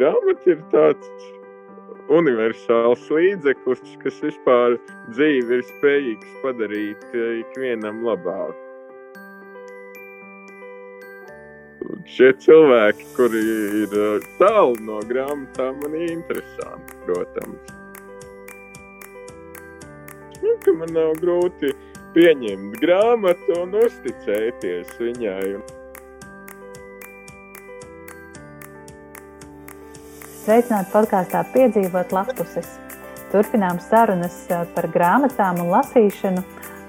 grāmata 0.00 0.54
ir 0.54 0.64
tāds 0.72 1.28
universāls 2.10 3.04
līdzeklis, 3.12 3.94
kas 4.02 4.18
vispār 4.24 4.76
dzīvi 5.12 5.58
ir 5.58 5.66
spējīgs 5.68 6.34
padarīt 6.44 7.06
eh, 7.14 7.40
ikvienam 7.44 8.02
labāku. 8.06 8.56
Šie 12.10 12.32
cilvēki, 12.42 13.06
kuri 13.14 13.42
ir 13.84 13.94
eh, 13.94 14.30
tālu 14.40 14.78
no 14.86 14.98
grāmatām, 15.10 15.78
man 15.84 15.94
ir 16.00 16.16
interesanti, 16.16 16.98
protams. 17.06 17.76
Nu, 20.40 20.56
man 20.80 20.94
nav 20.96 21.12
grūti 21.20 21.70
pieņemt 22.16 22.80
grāmatu 22.82 23.60
un 23.60 23.76
uzticēties 23.84 24.96
viņai. 24.98 25.79
Sveicināti 30.50 30.90
podkāstā 30.90 31.44
Piedzīvot 31.54 32.10
lapuses. 32.10 32.66
Turpinām 33.30 33.76
sarunas 33.84 34.34
par 34.74 34.88
grāmatām 34.90 35.60
un 35.62 35.68
lasīšanu. 35.70 36.42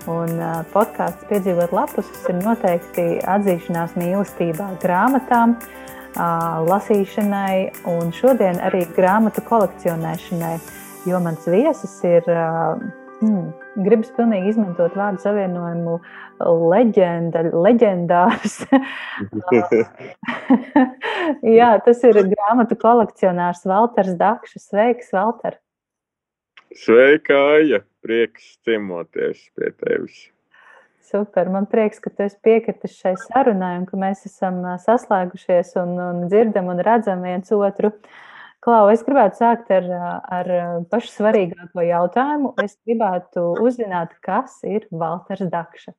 Un 0.10 0.40
podkāsts 0.72 1.28
Piedzīvot 1.30 1.70
lapuses 1.78 2.24
ir 2.32 2.40
noteikti 2.40 3.06
atzīšanās 3.22 3.94
mīlestībā 4.02 4.72
grāmatām, 4.82 5.54
lasīšanai 6.72 7.86
un 7.94 8.10
šodien 8.18 8.58
arī 8.66 8.82
grāmatu 8.98 9.46
kolekcionēšanai. 9.46 10.56
Jo 11.06 11.22
mans 11.22 11.46
viesis 11.46 12.00
ir 12.02 12.34
Hmm. 13.22 13.52
Gribas 13.86 14.10
pilnīgi 14.16 14.50
izmantot 14.50 14.96
vārdu 14.98 15.22
savienojumu 15.22 16.00
leģenda, 16.72 17.44
leģendārs. 17.54 18.56
Jā, 21.60 21.70
tas 21.86 22.02
ir 22.10 22.18
grāmatu 22.32 22.78
kolekcionārs 22.82 23.62
Valters 23.70 24.16
Dakšs. 24.18 24.66
Sveiks, 24.72 25.14
Valter! 25.14 25.60
Sveika, 26.82 27.38
Aija! 27.60 27.84
Prieks 28.02 28.56
ciemoties 28.66 29.44
pie 29.54 29.70
tevis! 29.78 30.26
Super, 31.12 31.52
man 31.54 31.68
prieks, 31.70 32.02
ka 32.02 32.10
tu 32.10 32.26
piekritis 32.42 32.98
šai 33.04 33.14
sarunai 33.28 33.76
un 33.84 33.86
ka 33.86 34.00
mēs 34.02 34.26
esam 34.26 34.64
saslēgušies 34.82 35.76
un, 35.84 35.94
un 36.02 36.28
dzirdam 36.32 36.74
un 36.74 36.82
redzam 36.82 37.22
viens 37.28 37.54
otru. 37.54 37.92
Uh, 37.94 38.20
Klau, 38.62 38.92
es 38.94 39.02
gribētu 39.02 39.40
sākt 39.42 39.72
ar, 39.74 39.88
ar 40.30 40.50
pašu 40.92 41.10
svarīgāko 41.16 41.82
jautājumu. 41.82 42.52
Es 42.62 42.76
gribētu 42.86 43.48
uzzināt, 43.66 44.14
kas 44.22 44.60
ir 44.70 44.86
Valters 44.94 45.48
Dakša. 45.50 45.96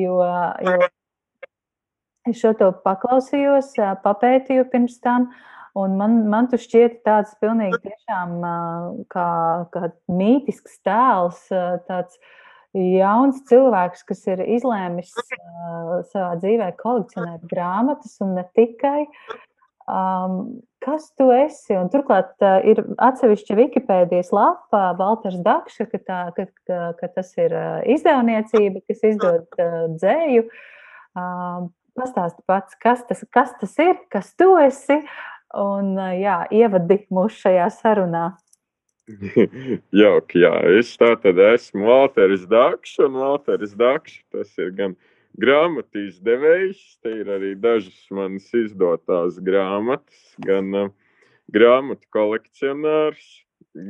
Jo, 0.00 0.16
jo 0.64 0.78
es 2.30 2.40
šo 2.40 2.54
to 2.56 2.70
paklausījos, 2.86 3.74
papētīju 4.04 4.64
pirms 4.72 4.96
tam, 5.04 5.28
un 5.76 5.98
man, 6.00 6.16
man 6.32 6.48
tu 6.48 6.56
šķiet 6.60 7.02
tāds 7.04 7.36
pilnīgi 7.42 7.82
tiešām 7.84 8.32
kā, 9.12 9.28
kā 9.74 9.92
mītisks 10.08 10.80
tēls, 10.86 11.44
tāds 11.90 12.16
jauns 12.72 13.44
cilvēks, 13.50 14.08
kas 14.08 14.24
ir 14.30 14.40
izlēmis 14.46 15.12
savā 16.14 16.32
dzīvē 16.40 16.72
kolekcionēt 16.80 17.44
grāmatas 17.50 18.16
un 18.24 18.38
ne 18.40 18.48
tikai. 18.56 19.04
Um, 19.90 20.60
kas 20.84 21.10
tu 21.18 21.28
esi? 21.34 21.74
Un 21.78 21.90
turklāt 21.92 22.32
uh, 22.44 22.58
ir 22.66 22.82
atsevišķa 23.02 23.56
Wikipēdijas 23.58 24.32
lapa, 24.34 24.90
Valters 24.98 25.40
Dakša, 25.44 25.86
ka, 25.90 26.00
tā, 26.06 26.20
ka, 26.36 26.46
ka, 26.68 26.80
ka 27.00 27.10
tas 27.16 27.32
ir 27.40 27.54
uh, 27.54 27.80
izdevniecība, 27.90 28.82
kas 28.88 29.04
izdod 29.12 29.60
uh, 29.60 29.84
dzēju. 29.96 30.46
Uh, 31.16 31.68
Pastāsti 31.98 32.44
pats, 32.46 32.76
kas 32.80 33.02
tas, 33.08 33.24
kas 33.34 33.50
tas 33.60 33.72
ir, 33.82 33.96
kas 34.14 34.30
tu 34.38 34.52
esi, 34.62 35.00
un 35.58 35.96
uh, 35.98 36.14
jā, 36.16 36.44
ievadi 36.54 37.02
mūs 37.12 37.40
šajā 37.42 37.66
sarunā. 37.80 38.28
Jauki, 40.00 40.44
jā. 40.44 40.54
Es 40.78 40.94
tā 41.00 41.16
tad 41.20 41.40
esmu 41.50 41.88
Valteris 41.88 42.46
Dakšs, 42.48 43.00
un 43.08 43.18
Valteris 43.18 43.74
Dakšs 43.76 44.20
tas 44.30 44.54
ir 44.62 44.70
gan 44.78 44.94
uh, 44.94 45.09
grāmatu 45.38 46.06
izdevējs. 46.08 46.80
Te 47.02 47.12
ir 47.22 47.30
arī 47.30 47.54
dažas 47.58 48.00
manas 48.14 48.48
izdotās 48.56 49.38
grāmatas, 49.44 50.22
gan 50.46 50.74
uh, 50.74 50.90
grāmatu 51.52 52.06
kolekcionārs, 52.14 53.26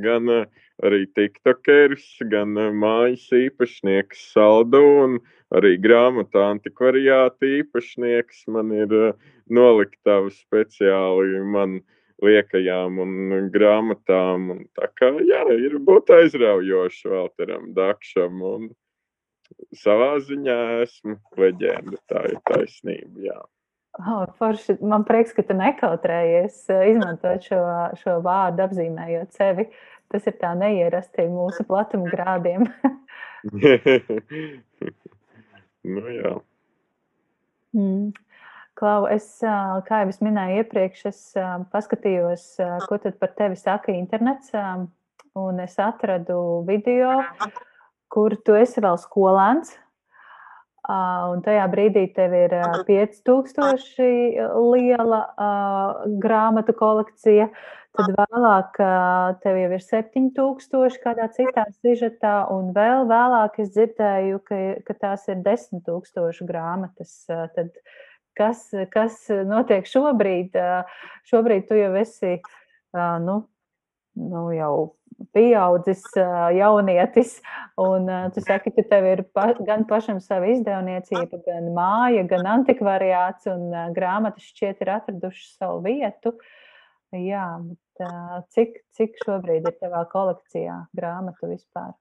gan 0.04 0.28
uh, 0.28 0.46
arī 0.84 1.06
tiktokeris, 1.16 2.06
gan 2.32 2.56
uh, 2.58 2.72
mājas 2.72 3.28
īpašnieks 3.36 4.30
saldu 4.34 4.82
un 5.04 5.20
arī 5.54 5.76
grāmatā 5.82 6.50
antikvariāta 6.54 7.48
īpašnieks. 7.60 8.44
Man 8.52 8.74
ir 8.76 8.92
uh, 8.96 9.32
noliktava 9.50 10.30
speciāli 10.34 11.40
man 11.44 11.80
liekajām 12.24 13.00
un 13.00 13.50
grāmatām. 13.52 14.50
Un 14.54 14.62
tā 14.76 14.90
kā 14.98 15.12
jā, 15.24 15.42
ir 15.56 15.78
būt 15.84 16.12
aizraujoši 16.14 17.12
Valteram 17.12 17.70
Dakšam. 17.76 18.42
Un, 18.44 18.68
savā 19.76 20.12
ziņā 20.26 20.58
esmu 20.84 21.16
leģenda. 21.40 21.98
Tā 22.10 22.24
ir 22.32 22.38
taisnība. 22.50 23.24
Jā. 23.28 23.38
Oh, 24.00 24.24
forši. 24.38 24.78
Man 24.86 25.04
prieks, 25.06 25.34
ka 25.34 25.44
tu 25.46 25.56
nekautrējies 25.58 26.62
eh, 26.70 26.84
izmantot 26.92 27.46
šo, 27.46 27.60
šo 28.00 28.18
vārdu, 28.24 28.66
apzīmējot 28.66 29.36
sevi. 29.36 29.66
Tas 30.10 30.26
ir 30.26 30.34
tā 30.40 30.54
neierasti 30.58 31.28
mūsu 31.30 31.64
platuma 31.68 32.10
grādiem. 32.10 32.66
nu, 35.94 36.02
jā. 36.16 36.34
Mm. 37.76 38.10
Klau, 38.80 39.04
es, 39.12 39.26
kā 39.42 40.02
jau 40.02 40.08
es 40.08 40.20
minēju 40.24 40.62
iepriekš, 40.62 41.00
es 41.10 41.18
paskatījos, 41.72 42.44
ko 42.88 42.96
tad 43.02 43.18
par 43.20 43.34
tevi 43.36 43.58
saka 43.60 43.92
internets, 43.92 44.54
un 45.36 45.60
es 45.60 45.74
atradu 45.82 46.38
video, 46.68 47.18
kur 48.10 48.34
tu 48.44 48.56
esi 48.58 48.82
vēl 48.82 48.98
skolēns. 49.00 49.72
Un 50.90 51.42
tajā 51.44 51.66
brīdī 51.70 52.06
tev 52.16 52.32
ir 52.34 52.54
5000 52.88 54.06
liela 54.72 55.20
uh, 55.28 56.00
grāmatu 56.22 56.72
kolekcija, 56.74 57.50
tad 57.94 58.14
vēlāk 58.16 58.80
uh, 58.80 59.36
tev 59.44 59.58
jau 59.60 59.68
ir 59.76 59.84
7000 59.84 60.98
kādā 61.04 61.28
citā 61.36 61.66
sižetā, 61.76 62.34
un 62.50 62.72
vēl 62.74 63.04
vēlāk 63.10 63.60
es 63.62 63.74
dzirdēju, 63.76 64.40
ka, 64.48 64.60
ka 64.88 64.96
tās 65.04 65.28
ir 65.28 65.44
10 65.44 65.84
000 65.86 66.48
grāmatas. 66.48 67.12
Tad 67.28 67.76
kas, 68.40 68.64
kas 68.90 69.26
notiek 69.46 69.86
šobrīd? 69.86 70.56
Šobrīd 71.28 71.68
tu 71.68 71.78
jau 71.78 71.92
esi, 72.00 72.38
nu, 72.96 73.42
nu 74.16 74.48
jau 74.56 74.74
pieaudzis 75.34 76.02
jaunietis, 76.56 77.36
un 77.80 78.08
tu 78.34 78.42
saki, 78.44 78.72
ka 78.76 78.84
tev 78.90 79.08
ir 79.10 79.22
pa, 79.34 79.50
gan 79.66 79.84
pašam 79.88 80.20
sava 80.24 80.50
izdevniecība, 80.54 81.42
gan 81.46 81.70
māja, 81.76 82.24
gan 82.30 82.48
antikvariāts, 82.56 83.48
un 83.52 83.70
grāmatas 83.96 84.50
šķiet 84.52 84.84
ir 84.84 84.92
atradušas 84.96 85.56
savu 85.60 85.82
vietu. 85.86 86.34
Jā, 87.16 87.46
bet 87.66 88.12
cik, 88.54 88.78
cik 88.96 89.18
šobrīd 89.24 89.66
ir 89.66 89.76
tavā 89.82 90.04
kolekcijā 90.12 90.84
grāmatu 90.96 91.50
vispār? 91.50 91.92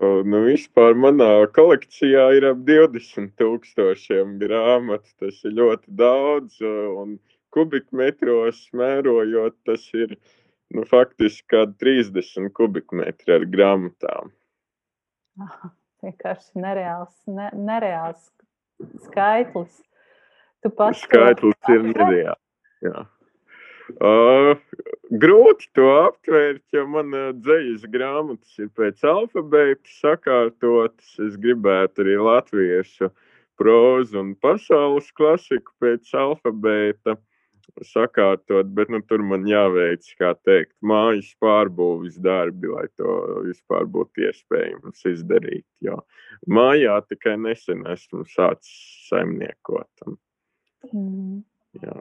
Nu, 0.00 0.38
vispār 0.46 0.94
manā 0.96 1.44
kolekcijā 1.52 2.30
ir 2.38 2.46
ap 2.54 2.62
20 2.64 3.34
tūkstošiem 3.36 4.38
grāmatu. 4.40 5.12
Tas 5.20 5.42
ir 5.44 5.58
ļoti 5.58 5.92
daudz, 6.00 6.56
un 6.64 7.18
kubikmetros 7.52 8.62
mērojot, 8.80 9.58
tas 9.68 9.84
ir 9.92 10.14
uh, 10.14 10.39
nu, 10.74 10.84
faktiski 10.88 11.46
kādi 11.54 11.76
30 11.82 12.50
kubikmetri 12.56 13.36
ar 13.36 13.46
grāmatām. 13.50 14.32
Vienkārši 16.04 16.60
nereāls, 16.60 17.14
ne, 17.28 17.48
nereāls 17.56 18.28
skaitlis. 19.06 19.80
Tu 20.64 20.72
pats 20.76 21.02
skaitlis 21.06 21.56
to... 21.66 21.76
ir 21.76 21.88
nereāls. 21.92 22.42
Jā. 22.84 23.06
Uh, 23.90 24.52
grūti 25.18 25.66
to 25.74 25.88
aptvērt, 26.04 26.62
jo 26.72 26.84
man 26.86 27.10
uh, 27.16 27.30
dzīslas 27.34 27.88
grāmatas 27.90 28.60
ir 28.62 28.68
pēc 28.78 29.02
alfabēta 29.10 29.90
sakārtotas. 29.96 31.16
Es 31.26 31.34
gribētu 31.40 32.04
arī 32.04 32.14
latviešu 32.22 33.10
prózu 33.58 34.22
un 34.22 34.36
pasaules 34.38 35.10
klasiku 35.18 35.74
pēc 35.82 36.14
alfabēta. 36.22 37.16
Uh, 37.18 37.29
sakārtot, 37.86 38.70
bet 38.76 38.90
nu, 38.92 39.00
tur 39.06 39.22
man 39.26 39.46
jāveic, 39.48 40.06
kā 40.20 40.32
teikt, 40.46 40.72
mājas 40.82 41.30
pārbūves 41.42 42.18
darbi, 42.22 42.70
lai 42.72 42.86
to 43.00 43.16
vispār 43.46 43.88
būtu 43.90 44.26
iespējams 44.28 45.04
izdarīt. 45.12 45.66
Jo 45.84 46.00
mājā 46.48 47.00
tikai 47.08 47.36
nesen 47.40 47.84
esmu 47.90 48.24
sācis 48.30 49.06
saimniekot. 49.10 50.10
Mm. 50.92 51.42
Jā. 51.80 51.96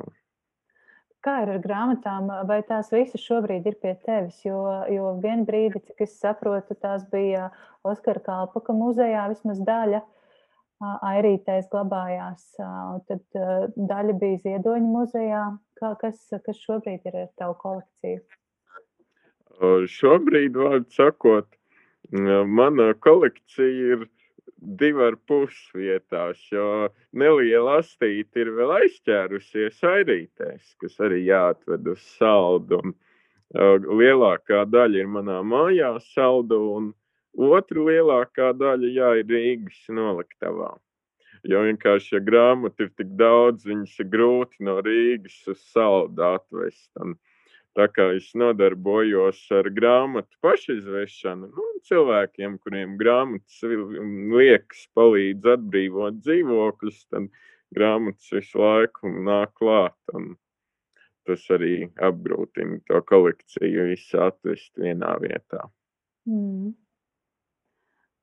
Kā 1.19 1.41
ir 1.43 1.49
ar 1.51 1.59
grāmatām, 1.59 2.29
vai 2.47 2.61
tās 2.63 2.93
visas 2.93 3.19
šobrīd 3.19 3.65
ir 3.67 3.75
pie 3.83 3.91
tevis? 4.05 4.37
Jo, 4.45 4.61
jo 4.87 5.17
vienā 5.19 5.43
brīdī, 5.47 5.81
cik 5.89 6.05
es 6.05 6.13
saprotu, 6.15 6.77
tās 6.79 7.03
bija 7.11 7.49
Oskara 7.83 8.23
Kalpaka 8.23 8.75
muzejā 8.75 9.25
vismaz 9.33 9.59
daļa. 9.67 9.99
Airītēs 10.81 11.69
glabājās, 11.71 12.43
tad 13.09 13.39
daļa 13.75 14.15
bija 14.19 14.41
Ziedoņa 14.45 14.91
muzejā. 14.93 15.45
Kā, 15.79 15.93
kas, 16.01 16.19
kas 16.45 16.59
šobrīd 16.59 17.07
ir 17.07 17.17
ar 17.23 17.29
tavu 17.39 17.55
kolekciju? 17.61 18.19
Šobrīd, 19.91 20.55
vārdu 20.55 20.95
sakot, 20.95 21.47
mana 22.11 22.93
kolekcija 23.03 23.95
ir 23.95 24.07
divi 24.59 25.03
ar 25.03 25.15
pus 25.27 25.55
vietās, 25.75 26.39
jo 26.51 26.89
neliela 27.15 27.79
astīte 27.79 28.43
ir 28.43 28.51
vēl 28.57 28.73
aizķērusies 28.79 29.83
airītēs, 29.87 30.73
kas 30.81 30.99
arī 31.03 31.23
jāatved 31.27 31.87
uz 31.93 32.03
saldu. 32.17 32.81
Un, 32.83 32.93
uh, 32.93 32.99
lielākā 33.55 34.65
daļa 34.69 35.03
ir 35.03 35.11
manā 35.11 35.39
mājā 35.43 35.95
saldu, 36.11 36.59
un 36.77 36.91
otra 37.37 37.85
lielākā 37.89 38.51
daļa 38.57 38.93
jā, 38.95 39.09
ir 39.21 39.33
Rīgas 39.33 39.81
noliktavā. 39.93 40.73
Jo 41.47 41.63
vienkārši, 41.63 42.17
ja 42.17 42.23
grāmatu 42.23 42.87
ir 42.87 42.93
tik 42.99 43.11
daudz, 43.19 43.63
viņas 43.67 43.99
ir 44.03 44.09
grūti 44.11 44.65
no 44.67 44.79
Rīgas 44.83 45.37
uz 45.47 45.61
saldu 45.71 46.25
atvest. 46.33 46.89
Un, 46.99 47.15
Tā 47.77 47.85
kā 47.93 48.07
es 48.17 48.31
nodarbojos 48.35 49.39
ar 49.55 49.69
grāmatu 49.71 50.39
pašizvešanu, 50.43 51.51
nu, 51.53 51.67
cilvēkiem, 51.85 52.57
kuriem 52.65 52.97
grāmatas 52.99 53.61
liekas, 54.33 54.81
palīdz 54.97 55.51
atbrīvot 55.53 56.17
dzīvokļus, 56.25 57.03
tad 57.13 57.29
grāmatas 57.77 58.33
visu 58.33 58.59
laiku 58.63 59.13
nāk 59.29 59.53
klāt. 59.61 59.95
Tas 61.29 61.45
arī 61.53 61.87
apgrūtina 62.09 62.81
to 62.89 63.03
kolekciju 63.05 63.85
visu 63.91 64.17
atvest 64.27 64.73
vienā 64.81 65.13
vietā. 65.21 65.67
Mm. 66.25 66.73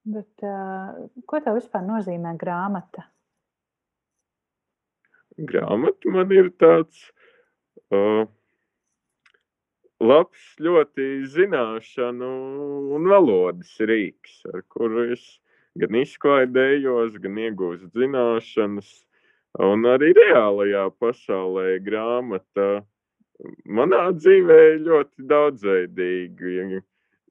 Bet, 0.07 0.31
uh, 0.47 1.07
ko 1.27 1.41
tev 1.43 1.57
vispār 1.59 1.83
nozīmē 1.83 2.37
grāmata? 2.39 3.09
Grāmata 5.51 6.13
man 6.15 6.31
ir 6.33 6.53
tāds 6.63 7.01
uh, 7.91 8.23
labs 9.99 10.45
ļoti 10.63 11.09
zināšanu 11.35 12.31
un 12.97 13.11
valodas 13.11 13.75
rīks, 13.91 14.39
ar 14.55 14.63
kuru 14.71 15.09
es 15.17 15.27
gan 15.81 15.99
izklaidējos, 16.01 17.19
gan 17.23 17.43
iegūstu 17.43 17.91
zināšanas. 17.99 18.91
Un 19.67 19.89
arī 19.89 20.13
reālajā 20.17 20.87
pasaulē 21.01 21.79
grāmata 21.85 22.85
manā 23.67 24.11
dzīvē 24.17 24.61
ļoti 24.85 25.27
daudzveidīgi 25.31 26.59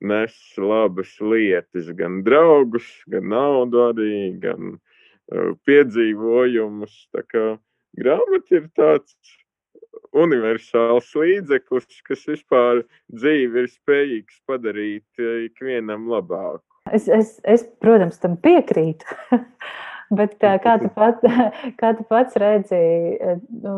nes 0.02 0.36
labas 0.60 1.14
lietas, 1.22 1.88
gan 1.96 2.22
draugus, 2.26 2.88
gan 3.12 3.30
naudu 3.32 3.86
arī, 3.90 4.18
gan 4.42 4.76
uh, 4.76 5.54
piedzīvojumus. 5.68 6.98
Grāmata 7.96 8.58
ir 8.58 8.70
tāds 8.76 9.16
universāls 10.16 11.10
līdzeklis, 11.18 12.00
kas 12.08 12.24
vispār 12.30 12.84
dzīvi 13.14 13.64
ir 13.64 13.72
spējīgs 13.72 14.40
padarīt 14.48 15.24
eh, 15.24 15.46
ikvienam 15.50 16.08
labāku. 16.12 16.64
Es, 16.94 17.08
es, 17.10 17.36
es 17.44 17.66
protams, 17.82 18.20
tam 18.22 18.38
piekrītu. 18.42 19.08
Bet 20.18 20.38
eh, 20.46 20.58
kā 20.64 20.78
tu, 20.82 20.92
pat, 20.96 21.24
kā 21.82 21.94
tu 21.98 22.06
pats 22.10 22.38
redzi, 22.42 22.82
nu, 23.64 23.78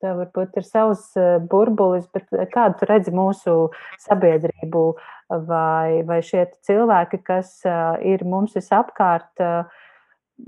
tev 0.00 0.22
varbūt 0.22 0.58
ir 0.60 0.66
savs 0.66 1.10
burbulis, 1.50 2.08
bet 2.14 2.28
kādu 2.54 2.80
tu 2.80 2.88
redzi 2.90 3.14
mūsu 3.14 3.56
sabiedrību 4.02 4.84
vai, 5.46 6.00
vai 6.08 6.20
šie 6.26 6.46
cilvēki, 6.66 7.22
kas 7.26 7.60
ir 8.06 8.24
mums 8.26 8.56
visapkārt, 8.58 9.44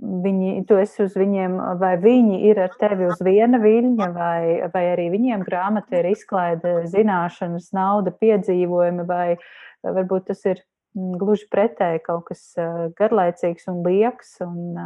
viņi, 0.00 0.64
tu 0.68 0.78
esi 0.80 1.04
uz 1.04 1.16
viņiem, 1.18 1.58
vai 1.80 1.94
viņi 2.00 2.42
ir 2.48 2.62
ar 2.64 2.74
tevi 2.80 3.06
uz 3.10 3.20
viena 3.24 3.60
viļņa, 3.62 4.08
vai, 4.16 4.42
vai 4.72 4.84
arī 4.94 5.10
viņiem 5.12 5.44
grāmata 5.46 6.00
ir 6.00 6.12
izklaide 6.14 6.80
zināšanas, 6.90 7.70
nauda, 7.76 8.14
piedzīvojumi, 8.22 9.06
vai, 9.08 9.36
varbūt 9.84 10.30
tas 10.32 10.44
ir 10.48 10.62
gluži 10.94 11.48
pretēji 11.52 12.02
kaut 12.04 12.26
kas 12.30 12.52
garlaicīgs 12.98 13.68
un 13.72 13.82
lieks, 13.86 14.36
un 14.44 14.76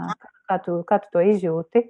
kā 0.47 0.59
tu, 0.65 0.81
kā 0.87 1.01
tu 1.03 1.17
to 1.17 1.25
izjūti? 1.33 1.87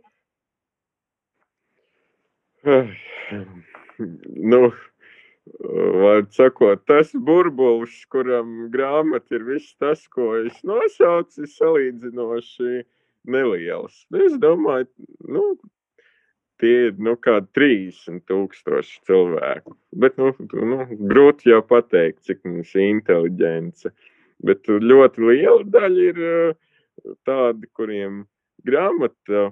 Nu, 2.67 4.61
Vārds 5.47 6.35
sakot, 6.37 6.83
tas 6.91 7.13
burbulis, 7.15 7.95
kuram 8.11 8.67
grāmata 8.73 9.37
ir 9.39 9.45
viss 9.47 9.77
tas, 9.79 10.03
ko 10.11 10.33
es 10.41 10.59
nosaucu, 10.67 11.45
ir 11.45 11.53
salīdzinoši 11.53 12.83
nelielas. 13.31 14.01
Es 14.27 14.35
domāju, 14.43 14.89
nu, 15.31 15.45
tie 16.61 16.89
ir 16.89 16.99
nu, 16.99 17.15
kā 17.23 17.39
30 17.57 18.25
tūkstoši 18.27 19.01
cilvēku. 19.07 19.77
Bet 19.95 20.19
nu, 20.21 20.33
nu, 20.73 20.83
grūti 21.13 21.53
jau 21.53 21.63
pateikt, 21.67 22.25
cik 22.27 22.43
mums 22.49 22.75
ir 22.75 22.89
inteliģence. 22.91 23.95
Bet 24.47 24.67
ļoti 24.69 25.29
liela 25.31 25.63
daļa 25.77 26.09
ir 26.11 26.25
eh, 26.31 26.57
tādi, 27.29 27.71
kuriem 27.77 28.25
grāmata 28.67 29.51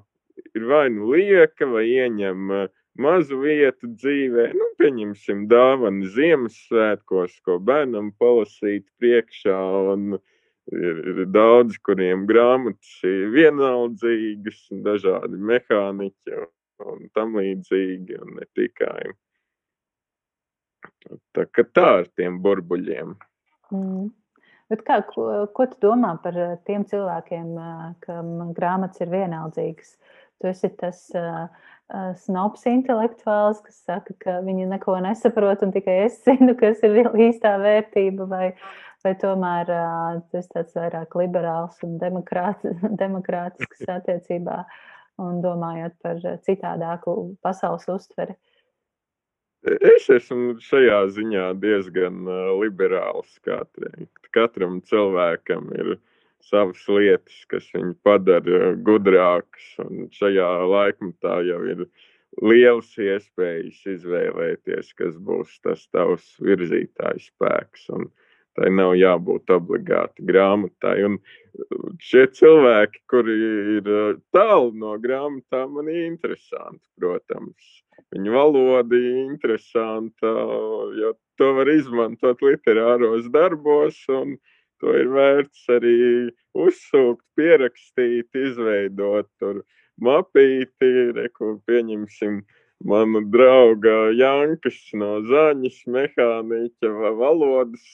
ir 0.53 0.67
vai 0.69 0.89
nu 0.93 1.15
lieka, 1.15 1.71
vai 1.71 1.87
ieņem 1.87 2.57
eh, 2.59 2.67
mazu 3.01 3.41
vietu 3.43 3.91
dzīvē. 3.95 4.51
Nu, 4.55 4.69
pieņemsim 4.81 5.47
dāvanu 5.51 6.07
Ziemassvētkos, 6.15 7.41
ko 7.47 7.59
bērnam 7.59 8.13
palasīt 8.21 8.87
priekšā. 9.01 9.59
Un, 9.95 10.17
Ir, 10.73 11.01
ir 11.11 11.27
daudz, 11.29 11.75
kuriem 11.85 12.23
grāmatas 12.25 12.93
ir 13.05 13.27
vienaldzīgas, 13.35 14.63
dažādi 14.87 15.37
mehāniķi 15.37 16.39
un 16.89 17.11
tam 17.13 17.37
līdzīgi, 17.37 18.17
un 18.17 18.39
ne 18.39 18.47
tikai. 18.57 19.13
Tā, 21.37 21.45
tā 21.45 21.85
ar 21.85 22.09
tiem 22.17 22.41
burbuļiem. 22.45 23.13
Mm. 23.77 24.09
Bet 24.73 24.87
kā, 24.89 25.03
ko, 25.11 25.27
ko 25.53 25.67
tu 25.69 25.81
domā 25.85 26.15
par 26.25 26.39
tiem 26.65 26.87
cilvēkiem, 26.89 27.51
kam 28.07 28.55
grāmatas 28.57 29.05
ir 29.05 29.13
vienaldzīgas? 29.13 29.99
Tu 30.41 30.49
esi 30.49 30.71
tas 30.81 31.05
uh, 31.17 31.45
snobs 31.93 32.65
intelektuāls, 32.69 33.61
kas 33.65 33.83
saka, 33.85 34.15
ka 34.21 34.39
viņi 34.45 34.69
neko 34.71 34.97
nesaprot 35.05 35.63
un 35.67 35.75
tikai 35.75 36.05
es 36.07 36.17
zinu, 36.25 36.57
kas 36.59 36.81
ir 36.87 37.11
īstā 37.27 37.57
vērtība, 37.61 38.27
vai, 38.31 38.47
vai 39.05 39.13
tomēr 39.21 39.69
tas 40.33 40.49
tāds 40.53 40.75
vairāk 40.77 41.15
liberāls 41.21 41.77
un 41.85 41.99
demokrāt, 42.01 42.65
demokrātisks 43.03 43.85
attiecībā 43.99 44.65
un 45.23 45.39
domājot 45.45 45.95
par 46.03 46.25
citādāku 46.47 47.37
pasaules 47.45 47.87
uztveri? 47.93 48.35
Es 49.65 50.11
esmu 50.13 50.59
šajā 50.61 50.99
ziņā 51.17 51.45
diezgan 51.57 52.27
liberāls. 52.61 53.39
Katrai. 53.47 54.09
Katram 54.35 54.83
cilvēkam 54.85 55.71
ir 55.73 55.95
savas 56.51 56.83
lietas, 56.89 57.39
kas 57.51 57.69
viņu 57.75 57.95
padara 58.07 58.73
gudrākus. 58.89 59.71
Un 59.85 60.09
šajā 60.15 60.51
laikmetā 60.71 61.41
jau 61.49 61.63
ir 61.71 61.87
liels 62.43 62.91
iespējas 62.99 63.81
izvēlēties, 63.97 64.93
kas 64.99 65.17
būs 65.17 65.59
tas 65.65 65.87
tavs 65.95 66.35
virzītājs 66.43 67.31
spēks. 67.31 67.89
Un, 67.95 68.09
uh, 68.09 68.25
tai 68.59 68.71
nav 68.75 68.95
jābūt 68.99 69.51
obligāti 69.55 70.25
grāmatai. 70.29 70.97
Un 71.09 71.19
uh, 71.19 71.87
šie 72.03 72.27
cilvēki, 72.39 73.03
kuri 73.11 73.37
ir 73.79 73.91
uh, 73.91 74.21
tālu 74.35 74.73
no 74.79 74.95
grāmatām, 75.03 75.75
man 75.79 75.91
ir 75.93 76.05
interesanti, 76.07 76.85
protams. 77.01 77.81
Viņa 78.15 78.35
valoda 78.35 78.99
ir 78.99 79.25
interesanta, 79.25 80.31
jo 80.99 81.15
to 81.39 81.51
var 81.57 81.71
izmantot 81.71 82.43
literāros 82.47 83.27
darbos, 83.35 83.99
un 84.13 84.37
to 84.85 84.93
ir 85.01 85.09
vērts 85.09 85.65
arī 85.73 85.97
uzsūkt, 86.61 87.25
pierakstīt, 87.39 88.29
izveidot 88.37 89.31
tur 89.41 89.63
mapīti, 90.05 90.91
reku, 91.17 91.55
pieņemsim, 91.69 92.43
mana 92.85 93.23
drauga 93.33 94.13
Jankas 94.13 94.77
no 95.01 95.23
Zaņas 95.25 95.79
mehāniķa 95.89 96.93
valodas 97.17 97.89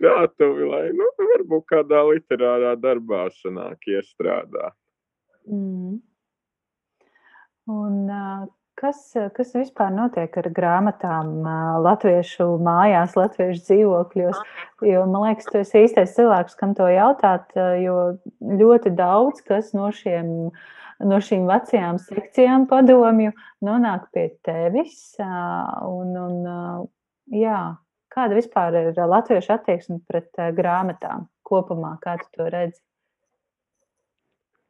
krātuvi, 0.00 0.68
lai, 0.70 0.84
nu, 0.96 1.08
varbūt 1.20 1.68
kādā 1.72 2.02
literārā 2.08 2.74
darbā 2.80 3.26
sanāk 3.42 3.84
iestrādā. 3.92 4.72
Mm. 5.44 5.98
Un 7.66 7.98
kas, 8.78 9.00
kas 9.36 9.52
vispār 9.56 9.90
notiek 9.94 10.36
ar 10.40 10.48
grāmatām 10.54 11.44
latviešu 11.84 12.48
mājās, 12.62 13.16
latviešu 13.18 13.64
dzīvokļos? 13.68 14.40
Jo, 14.86 15.04
man 15.10 15.28
liekas, 15.28 15.48
tu 15.50 15.60
esi 15.62 15.84
īstais 15.86 16.14
cilvēks, 16.16 16.56
kam 16.60 16.74
to 16.78 16.88
jautāt, 16.92 17.52
jo 17.82 18.16
ļoti 18.40 18.92
daudz 18.96 19.44
kas 19.46 19.72
no 19.76 19.90
šiem 19.94 20.50
no 21.04 21.18
šīm 21.20 21.44
vecajām 21.48 21.98
sekcijām 22.00 22.64
padomju 22.70 23.34
nonāk 23.64 24.08
pie 24.16 24.30
tevis. 24.46 25.16
Un, 25.20 26.14
un, 26.16 26.88
jā, 27.32 27.60
kāda 28.12 28.38
vispār 28.38 28.80
ir 28.80 29.00
latviešu 29.00 29.56
attieksme 29.58 30.00
pret 30.08 30.30
grāmatām 30.56 31.28
kopumā? 31.46 31.96
Kā 32.02 32.16
tu 32.22 32.30
to 32.38 32.48
redzi? 32.52 32.80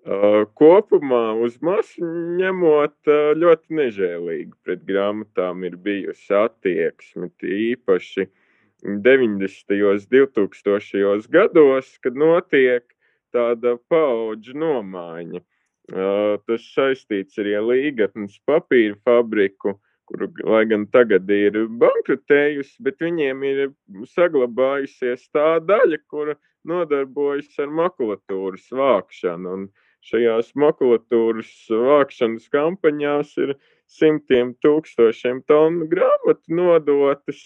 Kopumā 0.06 1.34
uz 1.42 1.56
masu 1.66 2.06
ņemot 2.38 3.08
ļoti 3.42 3.74
nežēlīgi 3.74 4.52
pret 4.62 4.84
grāmatām 4.86 5.64
ir 5.66 5.74
bijusi 5.82 6.30
attieksme, 6.30 7.26
īpaši 7.42 8.28
90. 8.86 9.74
un 9.82 9.98
2000. 9.98 11.26
gados, 11.32 11.88
kad 11.98 12.14
notiek 12.14 12.84
tāda 13.34 13.76
paudžu 13.90 14.54
nomaiņa. 14.54 15.40
Tas 16.46 16.68
saistīts 16.74 17.38
arī 17.42 17.56
ar 17.58 17.66
Līgatnes 17.66 18.38
papīra 18.46 18.94
fabriku, 19.02 19.74
kur, 20.06 20.28
lai 20.46 20.64
gan 20.70 20.86
tagad 20.86 21.26
ir 21.34 21.66
bankrotējusi, 21.82 22.78
bet 22.78 23.02
viņiem 23.02 23.42
ir 23.42 23.64
saglabājusies 24.12 25.26
tā 25.34 25.58
daļa, 25.66 25.98
kura 26.06 26.38
nodarbojas 26.66 27.58
ar 27.58 27.74
makulatūras 27.74 28.70
vākšanu. 28.70 29.56
Un 29.56 29.66
šajās 30.04 30.52
makulatūras 30.58 31.52
vākšanas 31.70 32.48
kampaņās 32.52 33.32
ir 33.42 33.54
simtiem 33.90 34.54
tūkstošiem 34.64 35.42
tonu 35.48 35.88
grāmatu 35.90 36.58
nodotas. 36.60 37.40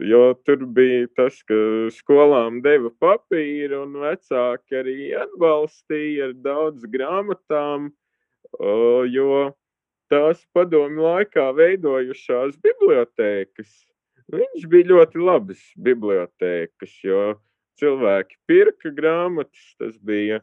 Jo 0.00 0.32
tur 0.48 0.62
bija 0.72 1.06
tas, 1.18 1.42
ka 1.44 1.56
skolām 1.92 2.62
deva 2.64 2.88
papīru, 3.02 3.82
un 3.84 3.98
vecāki 4.00 4.78
arī 4.80 5.10
atbalstīja 5.12 6.30
ar 6.30 6.32
daudz 6.46 6.86
grāmatām, 6.88 7.90
jo 9.12 9.42
tās 10.08 10.40
padomju 10.56 11.04
laikā 11.04 11.50
veidojušās 11.58 12.56
bibliotēkas. 12.64 13.68
Viņš 14.32 14.64
bija 14.72 14.88
ļoti 14.94 15.20
labas 15.20 15.60
bibliotēkas, 15.84 16.96
jo 17.04 17.20
cilvēki 17.80 18.38
pirka 18.50 18.92
grāmatas, 18.94 19.66
tas 19.80 19.96
bija 20.04 20.40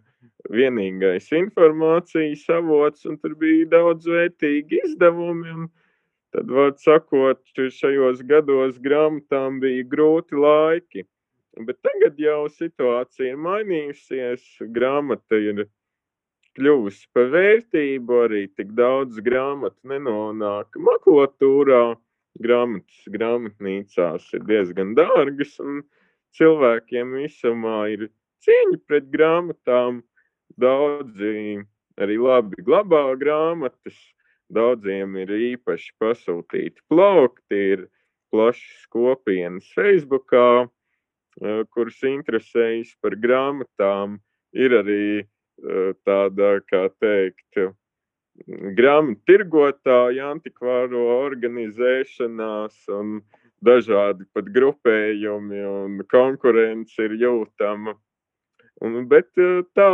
vienīgais 0.52 1.32
informācijas 1.36 2.46
avots, 2.58 3.06
un 3.10 3.18
tur 3.22 3.36
bija 3.40 3.68
daudz 3.74 4.08
vērtīgi 4.10 4.82
izdevumi. 4.86 5.68
Tad, 6.36 6.50
vārds 6.52 6.84
sakot, 6.84 7.42
šajos 7.56 8.24
gados 8.28 8.80
grāmatām 8.84 9.62
bija 9.64 9.86
grūti 9.88 10.36
laiki. 10.36 11.06
Bet 11.64 11.80
tagad 11.86 12.18
jau 12.20 12.50
situācija 12.52 13.32
ir 13.32 13.40
mainījusies. 13.40 14.44
Grāmata 14.76 15.40
ir 15.40 15.62
kļuvusi 16.60 17.08
par 17.16 17.30
vērtību, 17.32 18.18
arī 18.26 18.42
tik 18.52 18.74
daudz 18.76 19.22
grāmatu 19.24 19.92
nenonāk 19.92 20.76
makulatūrā. 20.90 21.96
Grāmatas 22.44 23.08
grāmatnīcās 23.08 24.28
ir 24.36 24.44
diezgan 24.50 24.92
dārgas, 24.98 25.54
un 25.64 25.86
cilvēkiem 26.38 27.16
visumā 27.22 27.80
ir 27.94 28.10
cieņa 28.46 28.80
pret 28.88 29.08
grāmatām. 29.14 30.04
Daudzi 30.62 31.64
arī 32.00 32.16
labi 32.22 32.62
glabā 32.64 33.04
grāmatas, 33.20 33.98
daudziem 34.54 35.18
ir 35.24 35.32
īpaši 35.56 35.96
pasūtīti 36.00 36.84
plaukti, 36.92 37.62
ir 37.76 37.88
plašas 38.32 38.86
kopienas 38.94 39.68
Facebookā, 39.76 40.68
kuras 41.76 42.04
interesējas 42.08 42.94
par 43.02 43.18
grāmatām. 43.20 44.20
Ir 44.56 44.78
arī 44.80 45.26
tāda, 46.08 46.60
kā 46.70 46.86
teikt, 47.02 47.74
grāmatu 48.78 49.22
tirgotāju, 49.28 50.22
antikvāro 50.30 51.04
organizēšanās 51.26 52.78
un 52.96 53.18
dažādi 53.66 54.28
pat 54.34 54.50
grupējumi 54.56 55.62
un 55.70 56.00
konkurence 56.12 57.02
ir 57.04 57.18
jūtama. 57.22 57.96
Un, 58.84 59.06
bet 59.12 59.32
eh, 59.40 59.64
tā 59.78 59.90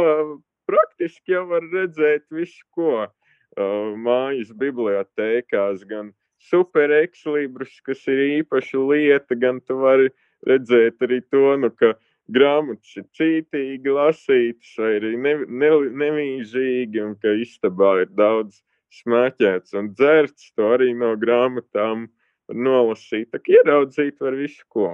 praktiski 0.70 1.36
jau 1.36 1.46
var 1.52 1.66
redzēt 1.74 2.26
visu, 2.32 2.64
ko 2.76 2.92
uh, 3.04 3.92
mājas 4.00 4.54
bibliotēkās, 4.58 5.84
gan 5.90 6.14
super 6.42 6.94
ekslibris, 7.02 7.82
kas 7.86 8.06
ir 8.10 8.22
īpaša 8.42 8.86
lieta, 8.88 9.38
gan 9.38 9.60
tu 9.62 9.78
vari 9.82 10.10
redzēt 10.48 11.04
arī 11.06 11.20
to, 11.30 11.44
nu, 11.62 11.70
ka 11.76 11.94
grāmatas 12.32 12.96
ir 12.98 13.06
cītīgi 13.18 13.94
lasītas, 13.94 14.74
vai 14.80 14.94
arī 15.00 15.14
ne, 15.20 15.36
ne, 15.48 15.72
nevīžīgi, 16.04 17.04
un 17.04 17.18
ka 17.22 17.36
istabā 17.44 17.98
ir 18.06 18.14
daudz 18.18 18.62
smēķēts 19.02 19.76
un 19.80 19.92
dzērts, 19.96 20.52
to 20.56 20.72
arī 20.76 20.92
no 20.98 21.14
grāmatām 21.20 22.08
nolasīt, 22.54 23.40
ieraudzīt 23.48 24.22
var 24.22 24.38
visu 24.40 24.66
ko. 24.72 24.92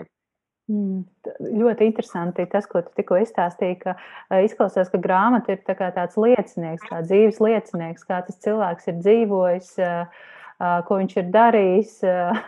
Mm, 0.68 1.06
ļoti 1.62 1.86
interesanti 1.88 2.44
tas, 2.52 2.66
ko 2.68 2.82
tu 2.84 2.92
tikko 2.98 3.22
izstāstīji, 3.24 3.78
ka 3.86 3.94
uh, 3.96 4.42
izklausās, 4.44 4.90
ka 4.92 5.00
grāmata 5.00 5.56
ir 5.56 5.62
tā 5.64 5.78
tāds 5.80 6.20
liecinieks, 6.20 6.84
kā 6.90 7.00
dzīves 7.06 7.40
liecinieks, 7.40 8.04
kā 8.08 8.20
tas 8.28 8.42
cilvēks 8.44 8.92
ir 8.92 8.98
dzīvojis, 9.00 9.70
uh, 9.80 10.26
uh, 10.60 10.78
ko 10.90 11.00
viņš 11.00 11.18
ir 11.22 11.32
darījis, 11.32 11.98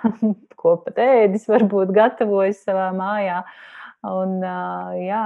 ko 0.60 0.76
pat 0.84 1.00
ēdis, 1.00 1.48
varbūt 1.48 1.96
gatavojis 1.96 2.66
savā 2.68 2.90
mājā. 2.98 3.44
Un, 4.10 4.38
jā, 4.96 5.24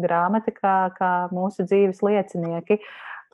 grāmata 0.00 0.48
kā, 0.56 0.76
kā 0.96 1.10
mūsu 1.36 1.66
dzīves 1.68 1.98
liecinieki. 2.00 2.78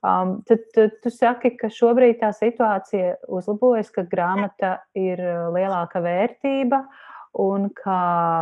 Um, 0.02 0.40
tu, 0.48 0.56
tu, 0.74 0.88
tu 1.02 1.10
saki, 1.14 1.52
ka 1.54 1.70
šobrīd 1.70 2.18
tā 2.18 2.32
situācija 2.34 3.20
uzlabojas, 3.30 3.92
ka 3.94 4.02
grāmata 4.10 4.80
ir 4.98 5.22
lielāka 5.54 6.02
vērtība 6.02 6.82
un 7.38 7.68
ka 7.76 7.98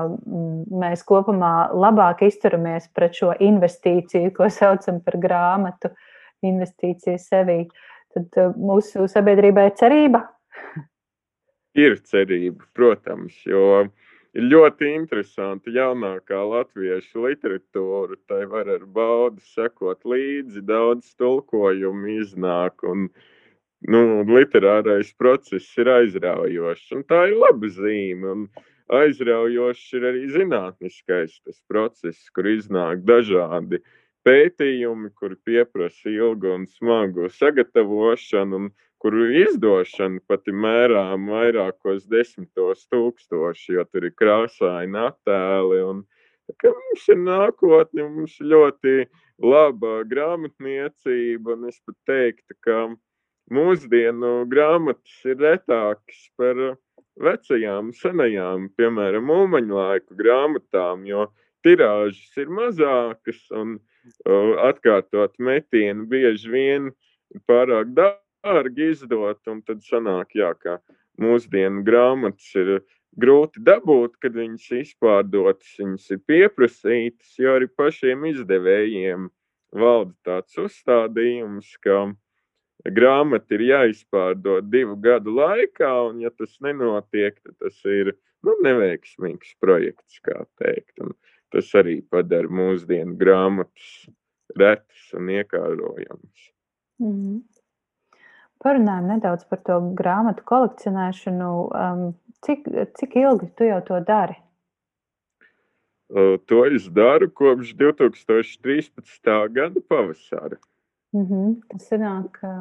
mm, 0.08 0.70
mēs 0.80 1.04
kopumā 1.06 1.68
labāk 1.76 2.24
izturamies 2.26 2.88
pret 2.96 3.20
šo 3.20 3.34
investīciju, 3.36 4.32
ko 4.34 4.48
saucam 4.50 5.02
par 5.04 5.20
grāmatu, 5.20 5.92
investīciju 6.48 7.20
sevī. 7.20 7.60
Tad 8.16 8.40
uh, 8.40 8.56
mūsu 8.56 9.04
sabiedrībai 9.12 9.68
ir 9.68 9.76
cerība? 9.78 10.24
Ir 11.76 12.00
cerība, 12.08 12.64
protams, 12.74 13.36
jo 13.46 13.66
uh, 13.84 13.92
ir 14.36 14.46
ļoti 14.46 14.92
interesanti 14.94 15.74
jaunākā 15.74 16.40
latviešu 16.52 17.26
literatūra. 17.26 18.18
Tai 18.30 18.44
var 18.52 18.70
ar 18.76 18.86
baudu 18.86 19.42
sekot 19.54 20.06
līdzi, 20.06 20.64
daudz 20.66 21.14
tulkojumu 21.20 22.16
iznāk. 22.20 22.84
Un, 22.86 23.08
nu, 23.90 24.02
literārais 24.28 25.12
process 25.18 25.70
ir 25.80 25.90
aizraujošs, 25.96 26.90
un 26.96 27.06
tā 27.10 27.26
ir 27.30 27.38
laba 27.40 27.72
zīme. 27.74 28.34
Un 28.34 28.46
aizraujošs 29.00 29.96
ir 29.98 30.06
arī 30.12 30.28
zinātniskais 30.34 31.40
process, 31.70 32.28
kur 32.34 32.48
iznāk 32.50 33.04
dažādi 33.06 33.82
pētījumi, 34.26 35.10
kur 35.16 35.34
pieprasa 35.46 36.10
ilgu 36.12 36.54
un 36.54 36.66
smagu 36.68 37.30
sagatavošanu. 37.32 38.62
Un 38.62 38.70
kuru 39.00 39.30
izdošana 39.42 40.20
pat 40.28 40.48
ir 40.50 40.56
mērām 40.60 41.30
vairākos 41.32 42.04
desmitos 42.10 42.84
tūkstoši, 42.92 43.76
jo 43.78 43.84
tur 43.88 44.06
ir 44.08 44.14
krāsaini 44.20 45.00
attēli. 45.06 45.80
Un, 45.88 46.02
mums 46.66 47.06
ir 47.08 47.20
nākotne, 47.22 48.04
mums 48.04 48.36
ir 48.42 48.50
ļoti 48.52 48.96
laba 49.40 50.00
grāmatniecība, 50.10 51.56
un 51.56 51.70
es 51.72 51.80
pat 51.86 51.96
teiktu, 52.10 52.58
ka 52.66 52.78
mūsdienu 53.50 54.44
grāmatas 54.52 55.16
ir 55.24 55.40
retākas 55.40 56.22
par 56.38 56.60
vecajām, 57.20 57.94
senajām, 57.96 58.68
piemēram, 58.76 59.26
mūmaņu 59.32 59.80
laiku 59.80 60.16
grāmatām, 60.20 61.08
jo 61.08 61.30
tirāžas 61.64 62.40
ir 62.40 62.52
mazākas 62.52 63.42
un 63.56 63.78
uh, 63.78 64.56
atkārtot 64.68 65.36
metienu 65.40 66.08
bieži 66.08 66.52
vien 66.52 66.90
pārāk 67.48 67.94
daudz 67.96 68.19
dārgi 68.44 68.90
izdot, 68.94 69.40
un 69.50 69.60
tad 69.66 69.84
sanāk, 69.86 70.34
jā, 70.38 70.52
ka 70.54 70.78
mūsdienu 71.20 71.84
grāmatas 71.86 72.48
ir 72.58 72.80
grūti 73.20 73.62
dabūt, 73.66 74.16
kad 74.22 74.36
viņas 74.38 74.70
izpārdotas, 74.80 75.74
viņas 75.80 76.08
ir 76.14 76.22
pieprasītas, 76.30 77.36
jo 77.38 77.56
arī 77.58 77.68
pašiem 77.76 78.26
izdevējiem 78.30 79.28
valda 79.76 80.14
tāds 80.26 80.58
uzstādījums, 80.58 81.74
ka 81.84 82.06
grāmata 82.88 83.56
ir 83.56 83.66
jāizpārdod 83.68 84.70
divu 84.72 84.96
gadu 84.96 85.34
laikā, 85.36 85.90
un 86.08 86.22
ja 86.24 86.30
tas 86.30 86.56
nenotiek, 86.64 87.36
tad 87.44 87.58
tas 87.60 87.76
ir 87.84 88.14
nu, 88.46 88.56
neveiksmīgs 88.64 89.56
projekts, 89.60 90.20
kā 90.24 90.44
teikt. 90.62 90.96
Un 91.02 91.12
tas 91.52 91.68
arī 91.76 92.00
padara 92.06 92.48
mūsdienu 92.48 93.18
grāmatas 93.20 94.08
retas 94.56 95.10
un 95.18 95.28
iekārojamas. 95.34 96.50
Mm 97.00 97.12
-hmm. 97.12 97.59
Parunājam 98.60 99.08
nedaudz 99.08 99.46
par 99.48 99.62
to 99.64 99.78
grāmatu 99.96 100.44
kolekcionēšanu. 100.44 101.50
Um, 101.72 102.02
cik, 102.44 102.68
cik 102.98 103.16
ilgi 103.16 103.48
tu 103.56 103.68
jau 103.68 103.80
to 103.86 104.00
dari? 104.04 104.36
Uh, 106.10 106.36
to 106.50 106.64
es 106.66 106.88
daru 106.92 107.30
kopš 107.30 107.72
2013. 107.78 109.30
gada 109.56 109.80
pavasara. 109.88 110.58
Mm 111.12 111.26
-hmm. 111.26 111.54
Tas 111.70 111.88
sanāk, 111.90 112.30
ka 112.40 112.52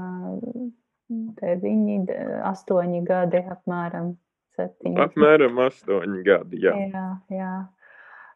deviņi, 1.42 1.98
astoņi 2.44 3.04
gadi 3.06 3.44
apmēram. 3.56 4.16
Septiņi. 4.56 4.98
Apmēram 5.00 5.60
astoņi 5.66 6.24
gadi, 6.24 6.64
jā. 6.66 6.74
jā, 6.94 7.10
jā. 7.30 7.54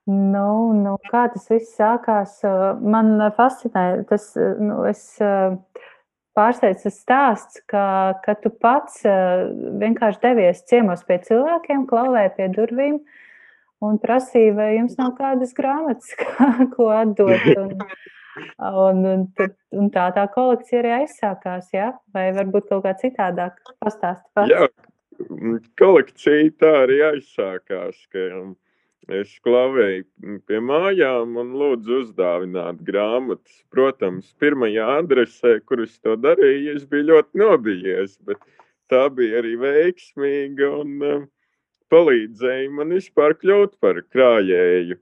Nu, 0.05 0.73
nu, 0.75 0.97
kā 1.11 1.27
tas 1.31 1.47
viss 1.51 1.77
sākās? 1.79 2.41
Man 2.81 3.31
fascinē 3.37 4.03
tas, 4.07 4.35
nu, 4.59 4.83
es 4.89 5.19
pārsteidz 6.37 6.85
tas 6.85 6.99
stāsts, 7.01 7.61
ka, 7.69 7.85
ka 8.25 8.35
tu 8.41 8.51
pats 8.63 9.01
vienkārši 9.03 10.21
devies 10.23 10.63
ciemos 10.69 11.05
pie 11.07 11.19
cilvēkiem, 11.27 11.85
klauvēji 11.89 12.33
pie 12.37 12.49
durvīm 12.55 12.97
un 13.83 13.99
prasīja, 14.01 14.55
vai 14.57 14.69
jums 14.77 14.97
nav 14.99 15.13
kādas 15.19 15.53
grāmatas, 15.57 16.13
ko 16.75 16.89
atdot. 16.95 17.49
Un, 17.57 17.75
un, 18.63 19.05
un, 19.11 19.53
un 19.77 19.91
tā 19.93 20.07
tā 20.15 20.25
kolekcija 20.33 20.81
arī 20.81 20.95
aizsākās, 21.01 21.69
ja? 21.75 21.91
vai 22.15 22.29
varbūt 22.35 22.71
kaut 22.71 22.87
kā 22.87 22.95
citādāk 23.01 23.59
pastāst 23.83 24.25
pats. 24.33 24.49
Jā, 24.49 24.67
kolekcija 25.79 26.53
tā 26.61 26.73
arī 26.85 27.01
aizsākās, 27.11 27.99
ka 28.13 28.29
Es 29.11 29.33
klavēju 29.43 30.37
pie 30.47 30.59
mājām 30.63 31.35
un 31.41 31.51
lūdzu 31.59 32.03
uzdāvināt 32.05 32.79
grāmatas. 32.87 33.57
Protams, 33.73 34.29
pirmajā 34.39 34.85
adresē, 35.01 35.57
kur 35.65 35.83
es 35.83 35.97
to 35.99 36.15
darīju, 36.15 36.77
es 36.77 36.85
biju 36.87 37.09
ļoti 37.09 37.41
nobijies, 37.41 38.15
bet 38.23 38.39
tā 38.87 39.09
bija 39.11 39.41
arī 39.41 39.57
veiksmīga 39.59 40.69
un 40.79 41.03
uh, 41.03 41.25
palīdzēja 41.91 42.69
man 42.71 42.95
vispār 42.95 43.35
kļūt 43.41 43.75
par 43.83 43.99
krājēju. 44.13 44.99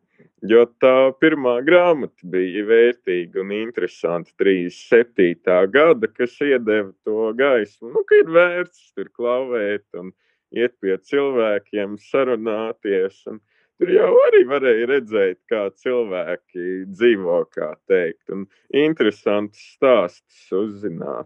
Jo 0.50 0.64
tā 0.82 1.14
pirmā 1.22 1.60
grāmata 1.62 2.26
bija 2.34 2.64
vērtīga 2.66 3.44
un 3.44 3.54
interesanta 3.54 4.34
37. 4.42 5.38
gada, 5.70 6.10
kas 6.10 6.34
iedeva 6.42 6.90
to 7.06 7.30
gaismu, 7.38 7.92
nu, 7.94 8.02
ka 8.10 8.18
ir 8.24 8.34
vērts 8.34 8.90
tur 8.98 9.14
klavēt 9.14 9.86
un 10.02 10.10
iet 10.58 10.74
pie 10.82 10.98
cilvēkiem, 10.98 12.00
sarunāties. 12.10 13.22
Un, 13.30 13.38
Tur 13.82 13.90
jau 13.90 14.10
arī 14.28 14.44
varēja 14.46 14.88
redzēt, 14.92 15.38
kā 15.50 15.64
cilvēki 15.82 16.66
dzīvo, 16.86 17.40
kā 17.50 17.72
teikt, 17.90 18.28
un 18.30 18.44
interesants 18.78 19.58
stāsts 19.72 20.52
uzzināt. 20.54 21.26